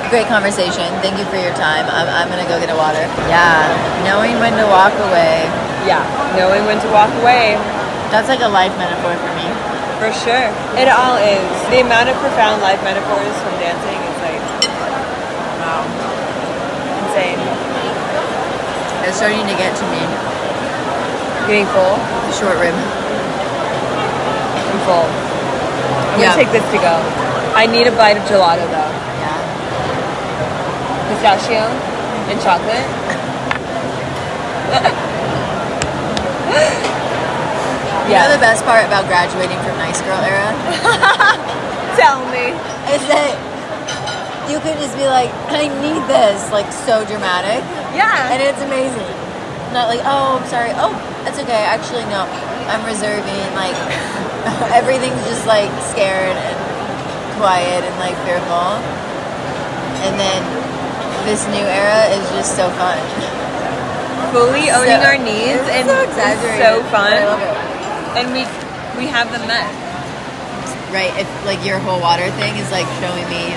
Great 0.09 0.25
conversation. 0.33 0.89
Thank 1.05 1.21
you 1.21 1.29
for 1.29 1.37
your 1.37 1.53
time. 1.61 1.85
I'm, 1.93 2.09
I'm 2.09 2.29
gonna 2.33 2.49
go 2.49 2.57
get 2.57 2.73
a 2.73 2.79
water. 2.81 3.05
Yeah, 3.29 3.69
knowing 4.09 4.41
when 4.41 4.57
to 4.57 4.65
walk 4.65 4.97
away. 5.13 5.45
Yeah, 5.85 6.01
knowing 6.41 6.65
when 6.65 6.81
to 6.81 6.89
walk 6.89 7.13
away. 7.21 7.61
That's 8.09 8.33
like 8.33 8.41
a 8.41 8.49
life 8.49 8.73
metaphor 8.81 9.13
for 9.21 9.33
me. 9.37 9.45
For 9.99 10.13
sure. 10.13 10.51
It 10.77 10.89
all 10.91 11.17
is. 11.17 11.47
The 11.71 11.81
amount 11.81 12.11
of 12.11 12.17
profound 12.21 12.61
life 12.61 12.83
metaphors 12.85 13.33
from 13.41 13.55
dancing 13.63 13.97
is 13.97 14.19
like, 14.21 14.43
wow. 15.63 15.81
Insane. 17.09 17.41
It's 19.09 19.17
starting 19.17 19.47
to 19.47 19.55
get 19.57 19.73
to 19.73 19.85
me. 19.89 20.03
Getting 21.49 21.65
full? 21.73 21.97
The 22.29 22.33
short 22.37 22.59
rib. 22.61 22.75
I'm 22.75 24.81
full. 24.85 25.07
I'm 25.09 26.21
Yeah. 26.21 26.35
gonna 26.35 26.43
take 26.43 26.51
this 26.53 26.67
to 26.73 26.79
go. 26.79 27.01
I 27.55 27.67
need 27.67 27.87
a 27.87 27.93
bite 27.93 28.17
of 28.17 28.25
gelato 28.25 28.67
though. 28.69 28.91
Yeah. 29.23 29.39
Pistachio 31.09 31.71
and 32.29 32.41
chocolate. 32.43 32.85
You 38.05 38.21
know 38.21 38.29
the 38.37 38.43
best 38.43 38.65
part 38.69 38.85
about 38.85 39.09
graduating 39.09 39.57
from 39.65 39.81
Nice 39.81 40.01
Girl 40.05 40.21
era 40.21 40.53
Tell 41.97 42.21
me. 42.29 42.53
is 42.93 43.01
that 43.09 43.33
you 44.51 44.61
could 44.61 44.77
just 44.77 44.93
be 45.01 45.09
like, 45.09 45.33
I 45.49 45.73
need 45.81 46.05
this, 46.05 46.37
like 46.53 46.69
so 46.69 47.01
dramatic, 47.09 47.65
Yeah. 47.97 48.29
and 48.29 48.45
it's 48.45 48.61
amazing. 48.61 49.09
Not 49.73 49.89
like, 49.89 50.05
oh, 50.05 50.37
I'm 50.37 50.45
sorry. 50.53 50.77
Oh, 50.77 50.93
that's 51.25 51.41
okay. 51.41 51.65
Actually, 51.65 52.05
no, 52.13 52.29
I'm 52.69 52.85
reserving. 52.85 53.49
Like 53.57 53.73
everything's 54.77 55.19
just 55.25 55.49
like 55.49 55.73
scared 55.81 56.37
and 56.37 56.57
quiet 57.41 57.81
and 57.89 57.97
like 58.05 58.15
fearful. 58.29 58.77
And 60.05 60.15
then 60.21 60.41
this 61.25 61.49
new 61.49 61.65
era 61.65 62.05
is 62.13 62.23
just 62.37 62.53
so 62.53 62.69
fun. 62.77 63.01
Fully 64.37 64.69
owning 64.69 65.01
So- 65.01 65.09
our 65.09 65.17
needs 65.17 65.65
and 65.73 65.89
so 65.89 66.05
so 66.61 66.85
but 66.93 67.17
I 67.17 67.25
love 67.25 67.41
fun. 67.41 67.64
And 68.15 68.31
we 68.31 68.47
we 68.99 69.11
have 69.11 69.31
them 69.35 69.43
met. 69.51 69.67
right? 70.95 71.11
If 71.19 71.27
like 71.45 71.65
your 71.67 71.79
whole 71.83 71.99
water 72.01 72.31
thing 72.39 72.55
is 72.63 72.71
like 72.71 72.87
showing 73.03 73.27
me, 73.27 73.51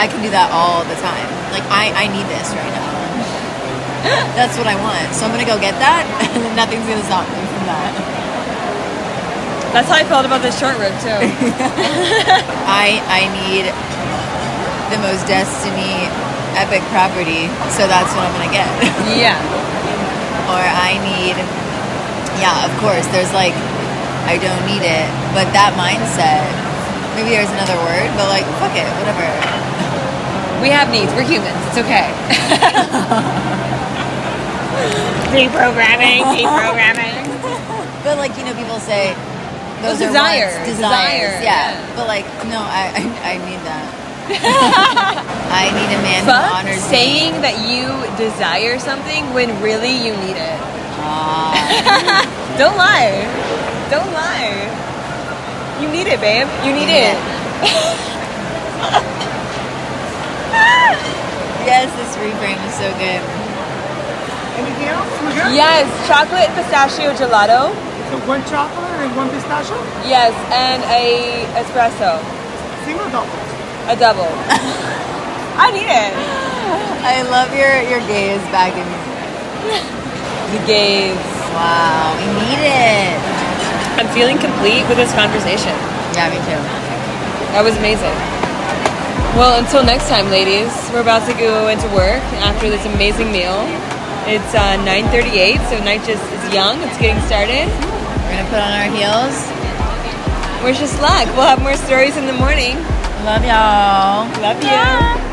I 0.00 0.08
can 0.08 0.24
do 0.24 0.30
that 0.32 0.48
all 0.56 0.80
the 0.88 0.96
time. 1.04 1.28
Like 1.52 1.66
I, 1.68 1.92
I 1.92 2.04
need 2.08 2.24
this 2.32 2.48
right 2.56 2.72
now. 2.72 2.88
That's 4.38 4.56
what 4.56 4.64
I 4.64 4.76
want. 4.80 5.12
So 5.12 5.28
I'm 5.28 5.32
gonna 5.36 5.44
go 5.44 5.60
get 5.60 5.76
that, 5.84 6.08
and 6.32 6.40
then 6.40 6.56
nothing's 6.56 6.88
gonna 6.88 7.04
stop 7.04 7.28
me 7.28 7.42
from 7.52 7.64
that. 7.68 7.92
That's 9.76 9.86
how 9.86 10.00
I 10.00 10.04
felt 10.08 10.24
about 10.26 10.40
this 10.42 10.56
short 10.58 10.80
rib 10.80 10.96
too. 11.04 11.14
I 12.66 12.98
I 13.06 13.28
need 13.36 13.68
the 14.90 14.98
most 15.04 15.28
destiny 15.28 16.08
epic 16.58 16.82
property, 16.90 17.46
so 17.70 17.84
that's 17.86 18.10
what 18.16 18.24
I'm 18.26 18.34
gonna 18.40 18.50
get. 18.50 18.66
yeah. 19.14 19.36
or 20.50 20.58
I 20.64 20.98
need, 20.98 21.36
yeah, 22.40 22.64
of 22.66 22.72
course. 22.80 23.06
There's 23.12 23.32
like, 23.32 23.54
I 24.26 24.36
don't 24.40 24.64
need 24.66 24.82
it, 24.84 25.06
but 25.36 25.46
that 25.52 25.76
mindset. 25.76 26.44
Maybe 27.16 27.30
there's 27.36 27.50
another 27.52 27.76
word, 27.84 28.08
but 28.16 28.28
like, 28.32 28.46
fuck 28.60 28.72
it, 28.76 28.88
whatever. 29.00 29.28
We 30.62 30.68
have 30.70 30.90
needs. 30.92 31.12
We're 31.14 31.24
humans. 31.28 31.56
It's 31.68 31.78
okay. 31.78 32.08
Deprogramming, 35.32 36.24
deprogramming. 36.36 37.30
But 38.04 38.16
like 38.18 38.36
you 38.38 38.44
know, 38.44 38.54
people 38.54 38.78
say 38.80 39.12
those 39.82 40.00
Well, 40.00 40.08
are 40.08 40.08
desire, 40.08 40.50
wants, 40.56 40.68
desire, 40.70 41.36
desires, 41.36 41.44
yeah. 41.44 41.72
yeah. 41.76 41.96
But 41.96 42.06
like, 42.08 42.24
no, 42.48 42.58
I 42.60 42.88
I, 42.96 43.34
I 43.34 43.36
need 43.44 43.60
that. 43.68 43.86
I 45.52 45.68
need 45.74 45.90
a 45.92 46.00
man 46.02 46.24
who 46.24 46.30
honors 46.32 46.82
saying 46.84 47.34
me. 47.34 47.40
that 47.42 47.58
you 47.66 47.90
desire 48.16 48.78
something 48.78 49.34
when 49.34 49.60
really 49.62 49.90
you 49.92 50.16
need 50.16 50.36
it. 50.38 50.58
Don't 52.60 52.76
lie. 52.76 53.26
Don't 53.90 54.12
lie. 54.12 54.68
You 55.80 55.88
need 55.88 56.06
it, 56.06 56.20
babe. 56.20 56.46
You 56.64 56.72
need 56.72 56.86
need 56.86 57.08
it. 57.10 57.16
yes, 61.64 61.88
this 61.96 62.16
reframe 62.20 62.60
is 62.68 62.74
so 62.74 62.88
good. 63.00 63.22
Anything 64.60 64.88
else? 64.92 65.08
Yes, 65.56 65.88
chocolate 66.06 66.50
pistachio 66.54 67.14
gelato. 67.14 67.72
So 68.10 68.18
one 68.26 68.42
chocolate 68.44 69.00
and 69.00 69.16
one 69.16 69.30
pistachio? 69.30 69.76
Yes, 70.04 70.34
and 70.52 70.82
a 70.90 71.46
espresso, 71.56 72.18
Single 72.84 73.08
double? 73.10 73.38
a 73.88 73.96
double. 73.96 74.28
I 75.56 75.70
need 75.72 75.88
it. 75.88 76.12
I 77.02 77.22
love 77.30 77.54
your 77.56 77.80
your 77.88 78.00
gaze 78.06 78.42
back 78.50 78.74
in. 78.76 79.99
The 80.50 80.58
gaze. 80.66 81.14
Wow, 81.54 82.18
we 82.18 82.26
need 82.42 82.58
it. 82.58 83.14
I'm 83.98 84.08
feeling 84.10 84.38
complete 84.38 84.82
with 84.90 84.98
this 84.98 85.14
conversation. 85.14 85.70
Yeah, 86.18 86.26
me 86.26 86.42
too. 86.42 86.58
That 87.54 87.62
was 87.62 87.78
amazing. 87.78 88.10
Well, 89.38 89.62
until 89.62 89.86
next 89.86 90.10
time, 90.10 90.26
ladies, 90.26 90.74
we're 90.90 91.06
about 91.06 91.22
to 91.30 91.34
go 91.38 91.68
into 91.70 91.86
work 91.94 92.18
after 92.42 92.66
this 92.66 92.82
amazing 92.86 93.30
meal. 93.30 93.62
It's 94.26 94.50
uh, 94.54 94.74
9:38, 94.82 95.62
so 95.70 95.78
night 95.86 96.02
just 96.02 96.22
is 96.34 96.42
young. 96.50 96.82
It's 96.82 96.98
getting 96.98 97.22
started. 97.30 97.70
We're 98.26 98.34
gonna 98.34 98.50
put 98.50 98.58
on 98.58 98.74
our 98.74 98.90
heels. 98.90 99.38
Wish 100.66 100.82
us 100.82 100.94
luck. 100.98 101.30
We'll 101.38 101.46
have 101.46 101.62
more 101.62 101.78
stories 101.78 102.16
in 102.18 102.26
the 102.26 102.34
morning. 102.34 102.74
Love 103.22 103.46
y'all. 103.46 104.26
Love 104.42 104.58
you. 104.66 105.29